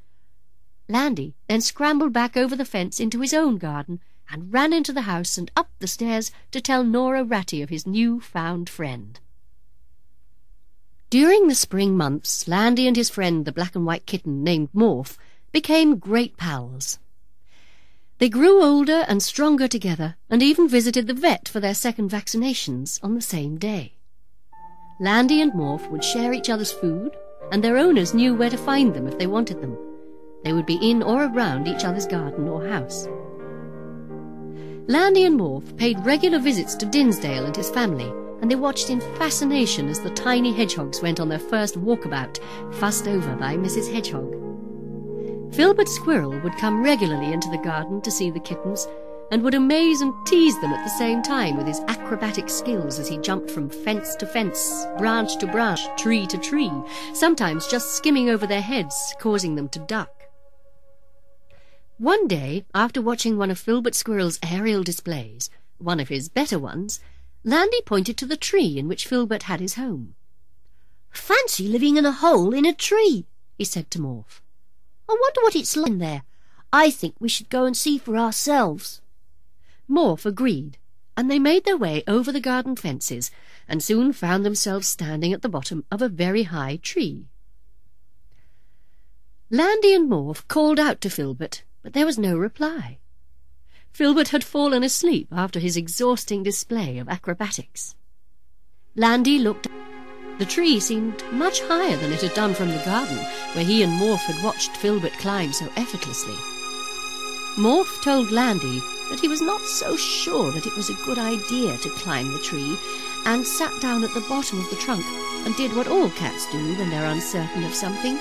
Landy 0.88 1.34
then 1.48 1.60
scrambled 1.60 2.12
back 2.12 2.36
over 2.36 2.56
the 2.56 2.64
fence 2.64 2.98
into 2.98 3.20
his 3.20 3.34
own 3.34 3.58
garden 3.58 4.00
and 4.30 4.52
ran 4.52 4.72
into 4.72 4.92
the 4.92 5.02
house 5.02 5.38
and 5.38 5.50
up 5.56 5.70
the 5.78 5.86
stairs 5.86 6.30
to 6.50 6.60
tell 6.60 6.84
Nora 6.84 7.24
Ratty 7.24 7.62
of 7.62 7.68
his 7.68 7.86
new-found 7.86 8.68
friend. 8.68 9.20
During 11.10 11.48
the 11.48 11.54
spring 11.54 11.96
months, 11.96 12.46
Landy 12.46 12.86
and 12.86 12.96
his 12.96 13.08
friend, 13.08 13.44
the 13.44 13.52
black 13.52 13.74
and 13.74 13.86
white 13.86 14.04
kitten 14.04 14.44
named 14.44 14.68
Morph, 14.74 15.16
became 15.52 15.98
great 15.98 16.36
pals. 16.36 16.98
They 18.18 18.28
grew 18.28 18.62
older 18.62 19.04
and 19.08 19.22
stronger 19.22 19.68
together 19.68 20.16
and 20.28 20.42
even 20.42 20.68
visited 20.68 21.06
the 21.06 21.14
vet 21.14 21.48
for 21.48 21.60
their 21.60 21.74
second 21.74 22.10
vaccinations 22.10 22.98
on 23.02 23.14
the 23.14 23.22
same 23.22 23.56
day. 23.56 23.94
Landy 25.00 25.40
and 25.40 25.52
Morph 25.52 25.88
would 25.90 26.04
share 26.04 26.32
each 26.32 26.50
other's 26.50 26.72
food, 26.72 27.16
and 27.52 27.62
their 27.62 27.78
owners 27.78 28.14
knew 28.14 28.34
where 28.34 28.50
to 28.50 28.56
find 28.56 28.94
them 28.94 29.06
if 29.06 29.18
they 29.18 29.26
wanted 29.26 29.60
them. 29.60 29.76
They 30.44 30.52
would 30.52 30.66
be 30.66 30.90
in 30.90 31.02
or 31.02 31.24
around 31.24 31.66
each 31.66 31.84
other's 31.84 32.06
garden 32.06 32.48
or 32.48 32.66
house. 32.66 33.08
Landy 34.86 35.24
and 35.24 35.38
Morph 35.38 35.76
paid 35.76 36.04
regular 36.06 36.38
visits 36.38 36.74
to 36.76 36.86
Dinsdale 36.86 37.44
and 37.44 37.54
his 37.54 37.70
family, 37.70 38.10
and 38.40 38.50
they 38.50 38.56
watched 38.56 38.88
in 38.88 39.00
fascination 39.18 39.88
as 39.88 40.00
the 40.00 40.10
tiny 40.10 40.52
hedgehogs 40.52 41.02
went 41.02 41.20
on 41.20 41.28
their 41.28 41.38
first 41.38 41.76
walkabout, 41.76 42.38
fussed 42.74 43.06
over 43.06 43.34
by 43.36 43.56
Mrs. 43.56 43.92
Hedgehog. 43.92 44.32
Filbert 45.54 45.88
Squirrel 45.88 46.38
would 46.40 46.56
come 46.56 46.82
regularly 46.82 47.32
into 47.32 47.50
the 47.50 47.58
garden 47.58 48.00
to 48.02 48.10
see 48.10 48.30
the 48.30 48.40
kittens, 48.40 48.86
and 49.30 49.42
would 49.42 49.54
amaze 49.54 50.00
and 50.00 50.14
tease 50.26 50.58
them 50.60 50.72
at 50.72 50.84
the 50.84 50.98
same 50.98 51.22
time 51.22 51.56
with 51.56 51.66
his 51.66 51.80
acrobatic 51.88 52.48
skills 52.48 52.98
as 52.98 53.08
he 53.08 53.18
jumped 53.18 53.50
from 53.50 53.68
fence 53.68 54.14
to 54.16 54.26
fence, 54.26 54.86
branch 54.96 55.36
to 55.38 55.46
branch, 55.46 55.80
tree 55.96 56.26
to 56.26 56.38
tree, 56.38 56.72
sometimes 57.12 57.66
just 57.66 57.96
skimming 57.96 58.30
over 58.30 58.46
their 58.46 58.62
heads, 58.62 59.14
causing 59.18 59.54
them 59.54 59.68
to 59.68 59.78
duck. 59.80 60.10
One 61.98 62.28
day, 62.28 62.64
after 62.74 63.02
watching 63.02 63.36
one 63.36 63.50
of 63.50 63.58
Filbert 63.58 63.94
Squirrel's 63.94 64.38
aerial 64.42 64.82
displays, 64.82 65.50
one 65.78 66.00
of 66.00 66.08
his 66.08 66.28
better 66.28 66.58
ones, 66.58 67.00
Landy 67.44 67.80
pointed 67.82 68.16
to 68.18 68.26
the 68.26 68.36
tree 68.36 68.78
in 68.78 68.88
which 68.88 69.06
Filbert 69.06 69.44
had 69.44 69.60
his 69.60 69.74
home. 69.74 70.14
Fancy 71.10 71.66
living 71.66 71.96
in 71.96 72.06
a 72.06 72.12
hole 72.12 72.54
in 72.54 72.64
a 72.64 72.72
tree, 72.72 73.26
he 73.56 73.64
said 73.64 73.90
to 73.90 73.98
Morph. 73.98 74.40
I 75.08 75.16
wonder 75.18 75.40
what 75.42 75.56
it's 75.56 75.76
like 75.76 75.90
in 75.90 75.98
there. 75.98 76.22
I 76.72 76.90
think 76.90 77.14
we 77.18 77.28
should 77.28 77.48
go 77.48 77.64
and 77.64 77.76
see 77.76 77.98
for 77.98 78.16
ourselves. 78.16 79.00
Morph 79.88 80.26
agreed, 80.26 80.78
and 81.16 81.30
they 81.30 81.38
made 81.38 81.64
their 81.64 81.76
way 81.76 82.02
over 82.06 82.30
the 82.30 82.40
garden 82.40 82.76
fences 82.76 83.30
and 83.68 83.82
soon 83.82 84.12
found 84.12 84.44
themselves 84.44 84.86
standing 84.86 85.32
at 85.32 85.42
the 85.42 85.48
bottom 85.48 85.84
of 85.90 86.02
a 86.02 86.08
very 86.08 86.44
high 86.44 86.76
tree. 86.82 87.26
Landy 89.50 89.94
and 89.94 90.10
Morph 90.10 90.46
called 90.48 90.78
out 90.78 91.00
to 91.00 91.10
Filbert 91.10 91.62
but 91.82 91.94
there 91.94 92.06
was 92.06 92.18
no 92.18 92.36
reply. 92.36 92.98
Filbert 93.92 94.28
had 94.28 94.44
fallen 94.44 94.82
asleep 94.82 95.28
after 95.32 95.58
his 95.58 95.76
exhausting 95.76 96.42
display 96.42 96.98
of 96.98 97.08
acrobatics. 97.08 97.94
Landy 98.94 99.38
looked. 99.38 99.68
The 100.38 100.44
tree 100.44 100.78
seemed 100.78 101.24
much 101.32 101.62
higher 101.62 101.96
than 101.96 102.12
it 102.12 102.20
had 102.20 102.34
done 102.34 102.54
from 102.54 102.68
the 102.68 102.84
garden, 102.84 103.16
where 103.54 103.64
he 103.64 103.82
and 103.82 103.92
Morph 103.92 104.18
had 104.18 104.44
watched 104.44 104.76
Filbert 104.76 105.14
climb 105.14 105.52
so 105.52 105.66
effortlessly. 105.76 106.36
Morph 107.56 108.02
told 108.02 108.30
Landy 108.30 108.80
that 109.10 109.20
he 109.20 109.28
was 109.28 109.40
not 109.40 109.60
so 109.62 109.96
sure 109.96 110.52
that 110.52 110.66
it 110.66 110.76
was 110.76 110.90
a 110.90 111.04
good 111.04 111.18
idea 111.18 111.76
to 111.78 111.90
climb 111.96 112.32
the 112.32 112.38
tree, 112.40 112.78
and 113.24 113.46
sat 113.46 113.72
down 113.80 114.04
at 114.04 114.12
the 114.14 114.26
bottom 114.28 114.58
of 114.60 114.70
the 114.70 114.76
trunk 114.76 115.04
and 115.44 115.56
did 115.56 115.74
what 115.74 115.88
all 115.88 116.10
cats 116.10 116.50
do 116.50 116.74
when 116.76 116.90
they're 116.90 117.10
uncertain 117.10 117.64
of 117.64 117.74
something. 117.74 118.18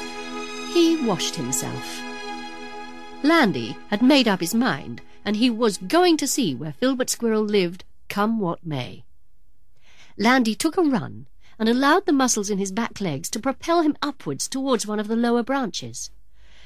He 0.73 0.95
washed 1.05 1.35
himself. 1.35 2.01
Landy 3.23 3.77
had 3.89 4.01
made 4.01 4.27
up 4.27 4.41
his 4.41 4.53
mind, 4.53 5.01
and 5.25 5.35
he 5.35 5.49
was 5.49 5.77
going 5.77 6.17
to 6.17 6.27
see 6.27 6.53
where 6.53 6.73
Filbert 6.73 7.09
Squirrel 7.09 7.43
lived, 7.43 7.83
come 8.09 8.39
what 8.39 8.65
may. 8.65 9.03
Landy 10.17 10.55
took 10.55 10.77
a 10.77 10.81
run 10.81 11.27
and 11.59 11.67
allowed 11.67 12.05
the 12.05 12.13
muscles 12.13 12.49
in 12.49 12.57
his 12.57 12.71
back 12.71 13.01
legs 13.01 13.29
to 13.31 13.39
propel 13.39 13.81
him 13.81 13.97
upwards 14.01 14.47
towards 14.47 14.87
one 14.87 14.99
of 14.99 15.07
the 15.07 15.15
lower 15.15 15.43
branches. 15.43 16.11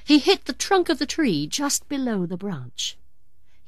He 0.03 0.19
hit 0.19 0.45
the 0.45 0.53
trunk 0.53 0.89
of 0.89 0.99
the 0.99 1.05
tree 1.05 1.47
just 1.47 1.87
below 1.87 2.25
the 2.25 2.37
branch. 2.37 2.97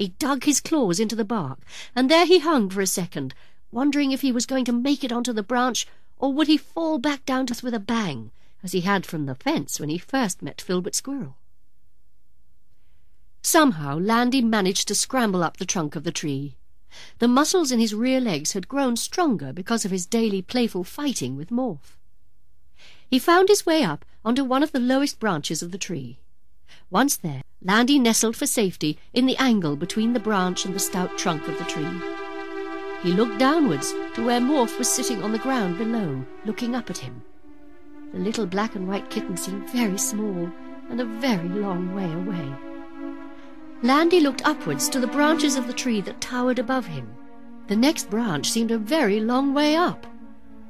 He 0.04 0.10
dug 0.10 0.44
his 0.44 0.60
claws 0.60 1.00
into 1.00 1.16
the 1.16 1.24
bark, 1.24 1.60
and 1.96 2.12
there 2.12 2.26
he 2.26 2.40
hung 2.40 2.70
for 2.70 2.82
a 2.82 2.86
second, 2.86 3.34
wondering 3.72 4.12
if 4.12 4.20
he 4.20 4.34
was 4.34 4.46
going 4.46 4.66
to 4.66 4.74
make 4.74 5.02
it 5.02 5.14
onto 5.14 5.32
the 5.32 5.44
branch, 5.44 5.88
or 6.18 6.34
would 6.34 6.48
he 6.48 6.58
fall 6.58 6.98
back 6.98 7.26
down 7.26 7.46
to 7.46 7.54
us 7.54 7.64
with 7.64 7.74
a 7.74 7.80
bang, 7.80 8.32
as 8.62 8.74
he 8.74 8.82
had 8.82 9.06
from 9.06 9.28
the 9.28 9.36
fence 9.36 9.80
when 9.80 9.88
he 9.88 9.98
first 9.98 10.42
met 10.42 10.60
Filbert 10.60 10.94
Squirrel. 10.94 11.38
Somehow 13.44 13.98
Landy 13.98 14.42
managed 14.42 14.90
to 14.90 14.94
scramble 14.96 15.42
up 15.42 15.56
the 15.56 15.66
trunk 15.66 15.96
of 15.96 16.04
the 16.04 16.12
tree. 16.12 16.58
The 17.20 17.30
muscles 17.30 17.72
in 17.72 17.80
his 17.80 17.96
rear 17.96 18.20
legs 18.20 18.52
had 18.52 18.68
grown 18.68 18.98
stronger 18.98 19.54
because 19.54 19.86
of 19.86 19.92
his 19.92 20.06
daily 20.06 20.42
playful 20.42 20.84
fighting 20.84 21.38
with 21.38 21.50
Morph. 21.50 21.96
He 23.10 23.20
found 23.20 23.48
his 23.48 23.66
way 23.66 23.84
up 23.84 24.04
onto 24.26 24.44
one 24.44 24.64
of 24.64 24.74
the 24.74 24.82
lowest 24.82 25.22
branches 25.22 25.64
of 25.64 25.72
the 25.72 25.78
tree. 25.78 26.20
Once 26.90 27.18
there, 27.18 27.42
Landy 27.62 27.98
nestled 27.98 28.36
for 28.36 28.46
safety 28.46 28.98
in 29.14 29.26
the 29.26 29.38
angle 29.38 29.76
between 29.76 30.14
the 30.14 30.20
branch 30.20 30.66
and 30.66 30.76
the 30.76 30.80
stout 30.80 31.18
trunk 31.18 31.48
of 31.48 31.58
the 31.58 31.64
tree. 31.64 32.02
He 33.02 33.12
looked 33.12 33.38
downwards 33.38 33.94
to 34.14 34.26
where 34.26 34.40
Morph 34.40 34.78
was 34.78 34.88
sitting 34.88 35.24
on 35.24 35.32
the 35.32 35.40
ground 35.40 35.78
below, 35.78 36.26
looking 36.46 36.76
up 36.76 36.90
at 36.90 37.00
him. 37.00 37.22
The 38.14 38.20
little 38.20 38.46
black 38.46 38.76
and 38.76 38.88
white 38.88 39.10
kitten 39.10 39.38
seemed 39.38 39.70
very 39.70 39.98
small 39.98 40.52
and 40.90 41.02
a 41.02 41.06
very 41.06 41.50
long 41.50 41.96
way 41.96 42.12
away. 42.12 42.54
Landy 43.82 44.20
looked 44.20 44.46
upwards 44.46 44.88
to 44.90 45.00
the 45.00 45.08
branches 45.08 45.56
of 45.58 45.68
the 45.68 45.74
tree 45.74 46.00
that 46.02 46.22
towered 46.22 46.60
above 46.60 46.86
him. 46.86 47.14
The 47.68 47.76
next 47.76 48.10
branch 48.10 48.50
seemed 48.50 48.72
a 48.72 48.78
very 48.78 49.20
long 49.20 49.54
way 49.54 49.76
up. 49.76 50.06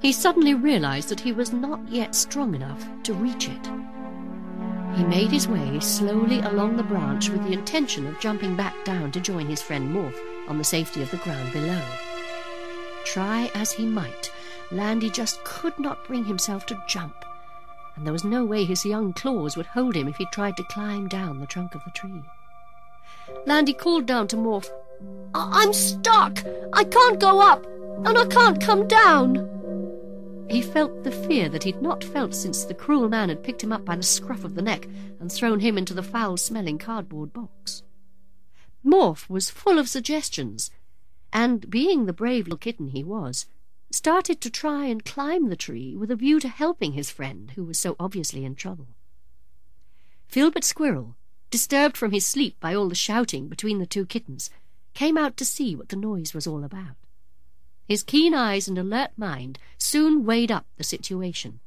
He 0.01 0.11
suddenly 0.11 0.53
realized 0.53 1.09
that 1.09 1.19
he 1.19 1.31
was 1.31 1.53
not 1.53 1.87
yet 1.89 2.15
strong 2.15 2.55
enough 2.55 2.83
to 3.03 3.13
reach 3.13 3.47
it. 3.49 3.69
He 4.95 5.03
made 5.03 5.31
his 5.31 5.47
way 5.47 5.79
slowly 5.79 6.39
along 6.39 6.77
the 6.77 6.83
branch 6.83 7.29
with 7.29 7.43
the 7.43 7.53
intention 7.53 8.05
of 8.05 8.19
jumping 8.19 8.55
back 8.55 8.75
down 8.85 9.11
to 9.13 9.19
join 9.19 9.47
his 9.47 9.61
friend 9.61 9.93
Morph 9.93 10.17
on 10.47 10.59
the 10.59 10.63
safety 10.63 11.01
of 11.01 11.09
the 11.09 11.17
ground 11.17 11.51
below. 11.51 11.81
Try 13.03 13.49
as 13.55 13.71
he 13.71 13.85
might, 13.85 14.31
Landy 14.71 15.09
just 15.09 15.43
could 15.43 15.77
not 15.79 16.05
bring 16.05 16.25
himself 16.25 16.65
to 16.67 16.83
jump, 16.87 17.15
and 17.95 18.05
there 18.05 18.13
was 18.13 18.23
no 18.23 18.45
way 18.45 18.65
his 18.65 18.85
young 18.85 19.13
claws 19.13 19.57
would 19.57 19.65
hold 19.65 19.95
him 19.95 20.07
if 20.07 20.17
he 20.17 20.25
tried 20.27 20.57
to 20.57 20.63
climb 20.63 21.07
down 21.07 21.39
the 21.39 21.47
trunk 21.47 21.73
of 21.73 21.83
the 21.85 21.91
tree. 21.91 22.23
Landy 23.45 23.73
called 23.73 24.05
down 24.05 24.27
to 24.27 24.37
Morph, 24.37 24.69
I'm 25.33 25.73
stuck! 25.73 26.43
I 26.71 26.83
can't 26.83 27.19
go 27.19 27.41
up, 27.41 27.65
and 28.05 28.17
I 28.17 28.25
can't 28.25 28.61
come 28.61 28.87
down! 28.87 29.52
He 30.49 30.61
felt 30.61 31.03
the 31.03 31.11
fear 31.11 31.49
that 31.49 31.63
he'd 31.63 31.81
not 31.81 32.03
felt 32.03 32.35
since 32.35 32.63
the 32.63 32.73
cruel 32.73 33.09
man 33.09 33.29
had 33.29 33.43
picked 33.43 33.63
him 33.63 33.71
up 33.71 33.85
by 33.85 33.95
the 33.95 34.03
scruff 34.03 34.43
of 34.43 34.55
the 34.55 34.61
neck 34.61 34.87
and 35.19 35.31
thrown 35.31 35.59
him 35.59 35.77
into 35.77 35.93
the 35.93 36.03
foul-smelling 36.03 36.77
cardboard 36.77 37.33
box. 37.33 37.83
Morph 38.85 39.29
was 39.29 39.49
full 39.49 39.79
of 39.79 39.87
suggestions, 39.87 40.69
and, 41.31 41.69
being 41.69 42.05
the 42.05 42.13
brave 42.13 42.45
little 42.45 42.57
kitten 42.57 42.89
he 42.89 43.03
was, 43.03 43.47
started 43.91 44.41
to 44.41 44.49
try 44.49 44.85
and 44.85 45.05
climb 45.05 45.49
the 45.49 45.55
tree 45.55 45.95
with 45.95 46.11
a 46.11 46.15
view 46.15 46.39
to 46.39 46.47
helping 46.47 46.93
his 46.93 47.09
friend 47.09 47.51
who 47.51 47.63
was 47.63 47.79
so 47.79 47.95
obviously 47.99 48.43
in 48.43 48.55
trouble. 48.55 48.87
Filbert 50.27 50.63
Squirrel, 50.63 51.15
disturbed 51.49 51.95
from 51.95 52.11
his 52.11 52.25
sleep 52.25 52.59
by 52.59 52.73
all 52.73 52.89
the 52.89 52.95
shouting 52.95 53.47
between 53.47 53.79
the 53.79 53.85
two 53.85 54.05
kittens, 54.05 54.49
came 54.93 55.17
out 55.17 55.37
to 55.37 55.45
see 55.45 55.75
what 55.75 55.89
the 55.89 55.95
noise 55.95 56.33
was 56.33 56.47
all 56.47 56.63
about. 56.63 56.95
His 57.87 58.03
keen 58.03 58.33
eyes 58.33 58.67
and 58.67 58.77
alert 58.77 59.11
mind 59.17 59.59
soon 59.77 60.25
weighed 60.25 60.51
up 60.51 60.65
the 60.77 60.83
situation. 60.83 61.59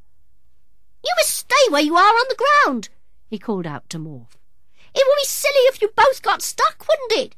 You 1.04 1.12
must 1.18 1.34
stay 1.34 1.70
where 1.70 1.82
you 1.82 1.96
are 1.96 2.14
on 2.14 2.26
the 2.28 2.44
ground, 2.64 2.88
he 3.28 3.38
called 3.38 3.66
out 3.66 3.88
to 3.90 3.98
Morph. 3.98 4.36
It 4.94 5.04
would 5.06 5.16
be 5.20 5.26
silly 5.26 5.60
if 5.68 5.82
you 5.82 5.90
both 5.94 6.22
got 6.22 6.40
stuck, 6.40 6.86
wouldn't 6.88 7.26
it? 7.26 7.36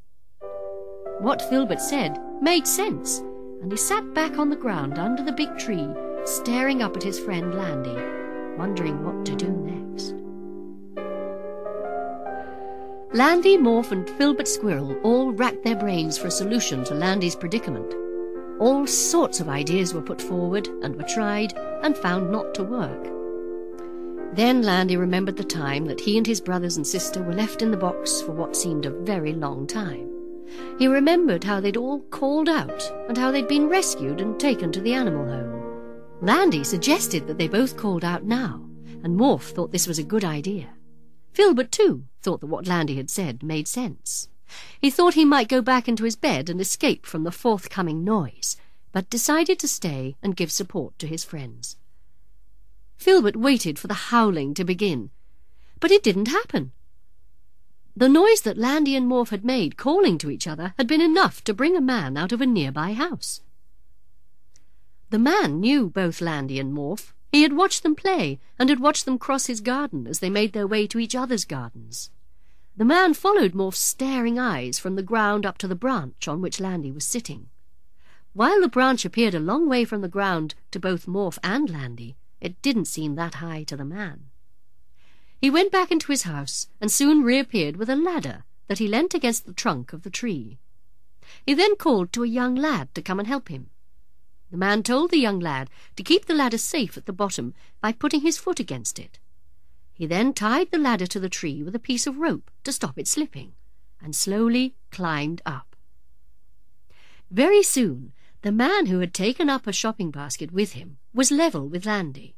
What 1.20 1.42
Filbert 1.42 1.80
said 1.80 2.18
made 2.40 2.66
sense, 2.68 3.18
and 3.60 3.72
he 3.72 3.76
sat 3.76 4.14
back 4.14 4.38
on 4.38 4.48
the 4.48 4.56
ground 4.56 4.98
under 4.98 5.24
the 5.24 5.32
big 5.32 5.58
tree, 5.58 5.88
staring 6.24 6.80
up 6.80 6.96
at 6.96 7.02
his 7.02 7.18
friend 7.18 7.54
Landy, 7.54 7.96
wondering 8.56 9.04
what 9.04 9.26
to 9.26 9.34
do 9.34 9.48
next. 9.48 10.14
Landy, 13.12 13.56
Morph, 13.56 13.90
and 13.90 14.08
Filbert 14.10 14.46
Squirrel 14.46 14.96
all 15.02 15.32
racked 15.32 15.64
their 15.64 15.74
brains 15.74 16.16
for 16.16 16.28
a 16.28 16.30
solution 16.30 16.84
to 16.84 16.94
Landy's 16.94 17.34
predicament. 17.34 17.92
All 18.60 18.86
sorts 18.86 19.40
of 19.40 19.48
ideas 19.48 19.94
were 19.94 20.02
put 20.02 20.20
forward 20.20 20.66
and 20.82 20.96
were 20.96 21.04
tried 21.04 21.52
and 21.82 21.96
found 21.96 22.30
not 22.30 22.54
to 22.54 22.64
work. 22.64 23.04
Then 24.34 24.62
Landy 24.62 24.96
remembered 24.96 25.36
the 25.36 25.44
time 25.44 25.86
that 25.86 26.00
he 26.00 26.16
and 26.16 26.26
his 26.26 26.40
brothers 26.40 26.76
and 26.76 26.86
sister 26.86 27.22
were 27.22 27.34
left 27.34 27.62
in 27.62 27.70
the 27.70 27.76
box 27.76 28.20
for 28.20 28.32
what 28.32 28.56
seemed 28.56 28.84
a 28.84 28.90
very 28.90 29.32
long 29.32 29.66
time. 29.66 30.10
He 30.78 30.86
remembered 30.86 31.44
how 31.44 31.60
they'd 31.60 31.76
all 31.76 32.00
called 32.10 32.48
out 32.48 32.92
and 33.08 33.16
how 33.16 33.30
they'd 33.30 33.48
been 33.48 33.68
rescued 33.68 34.20
and 34.20 34.38
taken 34.38 34.72
to 34.72 34.80
the 34.80 34.94
animal 34.94 35.26
home. 35.26 35.58
Landy 36.20 36.64
suggested 36.64 37.26
that 37.26 37.38
they 37.38 37.48
both 37.48 37.76
called 37.76 38.04
out 38.04 38.24
now, 38.24 38.64
and 39.04 39.18
Morph 39.18 39.52
thought 39.52 39.72
this 39.72 39.86
was 39.86 39.98
a 39.98 40.04
good 40.04 40.24
idea. 40.24 40.68
Filbert, 41.32 41.70
too, 41.70 42.04
thought 42.22 42.40
that 42.40 42.46
what 42.46 42.66
Landy 42.66 42.96
had 42.96 43.10
said 43.10 43.42
made 43.42 43.68
sense. 43.68 44.28
He 44.80 44.90
thought 44.90 45.14
he 45.14 45.24
might 45.24 45.48
go 45.48 45.60
back 45.60 45.88
into 45.88 46.04
his 46.04 46.16
bed 46.16 46.48
and 46.48 46.60
escape 46.60 47.06
from 47.06 47.24
the 47.24 47.32
forthcoming 47.32 48.04
noise, 48.04 48.56
but 48.92 49.10
decided 49.10 49.58
to 49.58 49.68
stay 49.68 50.16
and 50.22 50.36
give 50.36 50.50
support 50.50 50.98
to 50.98 51.06
his 51.06 51.24
friends. 51.24 51.76
Filbert 52.96 53.36
waited 53.36 53.78
for 53.78 53.86
the 53.86 54.08
howling 54.10 54.54
to 54.54 54.64
begin, 54.64 55.10
but 55.80 55.90
it 55.90 56.02
didn't 56.02 56.28
happen. 56.28 56.72
The 57.96 58.08
noise 58.08 58.42
that 58.42 58.56
Landy 58.56 58.94
and 58.94 59.08
Morph 59.10 59.30
had 59.30 59.44
made 59.44 59.76
calling 59.76 60.18
to 60.18 60.30
each 60.30 60.46
other 60.46 60.72
had 60.76 60.86
been 60.86 61.00
enough 61.00 61.42
to 61.44 61.54
bring 61.54 61.76
a 61.76 61.80
man 61.80 62.16
out 62.16 62.32
of 62.32 62.40
a 62.40 62.46
nearby 62.46 62.92
house. 62.92 63.40
The 65.10 65.18
man 65.18 65.60
knew 65.60 65.88
both 65.88 66.20
Landy 66.20 66.60
and 66.60 66.72
Morph. 66.72 67.12
He 67.32 67.42
had 67.42 67.54
watched 67.54 67.82
them 67.82 67.94
play 67.94 68.38
and 68.58 68.68
had 68.68 68.80
watched 68.80 69.04
them 69.04 69.18
cross 69.18 69.46
his 69.46 69.60
garden 69.60 70.06
as 70.06 70.20
they 70.20 70.30
made 70.30 70.52
their 70.52 70.66
way 70.66 70.86
to 70.86 70.98
each 70.98 71.14
other's 71.14 71.44
gardens. 71.44 72.10
The 72.78 72.84
man 72.84 73.12
followed 73.12 73.54
Morph's 73.54 73.80
staring 73.80 74.38
eyes 74.38 74.78
from 74.78 74.94
the 74.94 75.02
ground 75.02 75.44
up 75.44 75.58
to 75.58 75.66
the 75.66 75.74
branch 75.74 76.28
on 76.28 76.40
which 76.40 76.60
Landy 76.60 76.92
was 76.92 77.04
sitting. 77.04 77.48
While 78.34 78.60
the 78.60 78.68
branch 78.68 79.04
appeared 79.04 79.34
a 79.34 79.40
long 79.40 79.68
way 79.68 79.84
from 79.84 80.00
the 80.00 80.06
ground 80.06 80.54
to 80.70 80.78
both 80.78 81.08
Morph 81.08 81.40
and 81.42 81.68
Landy, 81.68 82.16
it 82.40 82.62
didn't 82.62 82.84
seem 82.84 83.16
that 83.16 83.42
high 83.42 83.64
to 83.64 83.76
the 83.76 83.84
man. 83.84 84.30
He 85.40 85.50
went 85.50 85.72
back 85.72 85.90
into 85.90 86.12
his 86.12 86.22
house 86.22 86.68
and 86.80 86.88
soon 86.88 87.24
reappeared 87.24 87.76
with 87.76 87.90
a 87.90 87.96
ladder 87.96 88.44
that 88.68 88.78
he 88.78 88.86
leant 88.86 89.12
against 89.12 89.44
the 89.44 89.52
trunk 89.52 89.92
of 89.92 90.04
the 90.04 90.10
tree. 90.10 90.60
He 91.44 91.54
then 91.54 91.74
called 91.74 92.12
to 92.12 92.22
a 92.22 92.28
young 92.28 92.54
lad 92.54 92.94
to 92.94 93.02
come 93.02 93.18
and 93.18 93.26
help 93.26 93.48
him. 93.48 93.70
The 94.52 94.56
man 94.56 94.84
told 94.84 95.10
the 95.10 95.18
young 95.18 95.40
lad 95.40 95.68
to 95.96 96.04
keep 96.04 96.26
the 96.26 96.32
ladder 96.32 96.58
safe 96.58 96.96
at 96.96 97.06
the 97.06 97.12
bottom 97.12 97.54
by 97.80 97.90
putting 97.90 98.20
his 98.20 98.38
foot 98.38 98.60
against 98.60 99.00
it. 99.00 99.18
He 99.98 100.06
then 100.06 100.32
tied 100.32 100.70
the 100.70 100.78
ladder 100.78 101.08
to 101.08 101.18
the 101.18 101.28
tree 101.28 101.60
with 101.60 101.74
a 101.74 101.80
piece 101.80 102.06
of 102.06 102.18
rope 102.18 102.52
to 102.62 102.72
stop 102.72 103.00
it 103.00 103.08
slipping, 103.08 103.54
and 104.00 104.14
slowly 104.14 104.76
climbed 104.92 105.42
up. 105.44 105.74
Very 107.32 107.64
soon, 107.64 108.12
the 108.42 108.52
man 108.52 108.86
who 108.86 109.00
had 109.00 109.12
taken 109.12 109.50
up 109.50 109.66
a 109.66 109.72
shopping 109.72 110.12
basket 110.12 110.52
with 110.52 110.74
him 110.74 110.98
was 111.12 111.32
level 111.32 111.66
with 111.66 111.84
Landy. 111.84 112.36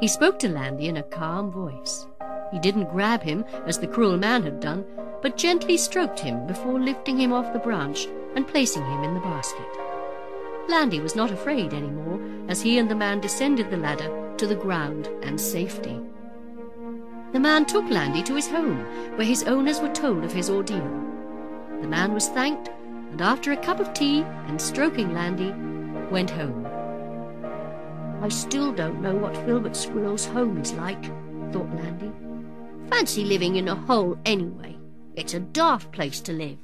He 0.00 0.08
spoke 0.08 0.40
to 0.40 0.48
Landy 0.48 0.88
in 0.88 0.96
a 0.96 1.04
calm 1.04 1.52
voice. 1.52 2.08
He 2.50 2.58
didn't 2.58 2.90
grab 2.90 3.22
him, 3.22 3.44
as 3.64 3.78
the 3.78 3.86
cruel 3.86 4.18
man 4.18 4.42
had 4.42 4.58
done, 4.58 4.84
but 5.22 5.36
gently 5.36 5.76
stroked 5.76 6.18
him 6.18 6.48
before 6.48 6.80
lifting 6.80 7.16
him 7.16 7.32
off 7.32 7.52
the 7.52 7.60
branch 7.60 8.08
and 8.34 8.48
placing 8.48 8.84
him 8.84 9.04
in 9.04 9.14
the 9.14 9.20
basket. 9.20 9.68
Landy 10.68 10.98
was 10.98 11.14
not 11.14 11.30
afraid 11.30 11.72
any 11.72 11.90
more 11.90 12.20
as 12.48 12.60
he 12.60 12.78
and 12.78 12.90
the 12.90 12.96
man 12.96 13.20
descended 13.20 13.70
the 13.70 13.76
ladder 13.76 14.34
to 14.36 14.48
the 14.48 14.56
ground 14.56 15.06
and 15.22 15.40
safety. 15.40 16.00
The 17.32 17.40
man 17.40 17.64
took 17.64 17.88
Landy 17.88 18.22
to 18.24 18.34
his 18.34 18.48
home, 18.48 18.84
where 19.16 19.26
his 19.26 19.44
owners 19.44 19.80
were 19.80 19.92
told 19.92 20.22
of 20.22 20.32
his 20.32 20.50
ordeal. 20.50 20.86
The 21.80 21.88
man 21.88 22.12
was 22.12 22.28
thanked, 22.28 22.68
and 23.10 23.22
after 23.22 23.52
a 23.52 23.56
cup 23.56 23.80
of 23.80 23.94
tea 23.94 24.20
and 24.20 24.60
stroking 24.60 25.14
Landy, 25.14 25.50
went 26.10 26.28
home. 26.28 26.66
I 28.22 28.28
still 28.28 28.70
don't 28.70 29.00
know 29.00 29.14
what 29.14 29.36
Filbert 29.46 29.74
Squirrel's 29.74 30.26
home 30.26 30.58
is 30.58 30.74
like, 30.74 31.04
thought 31.52 31.74
Landy. 31.74 32.12
Fancy 32.90 33.24
living 33.24 33.56
in 33.56 33.68
a 33.68 33.74
hole 33.74 34.18
anyway. 34.26 34.76
It's 35.16 35.32
a 35.32 35.40
daft 35.40 35.90
place 35.90 36.20
to 36.20 36.32
live. 36.32 36.58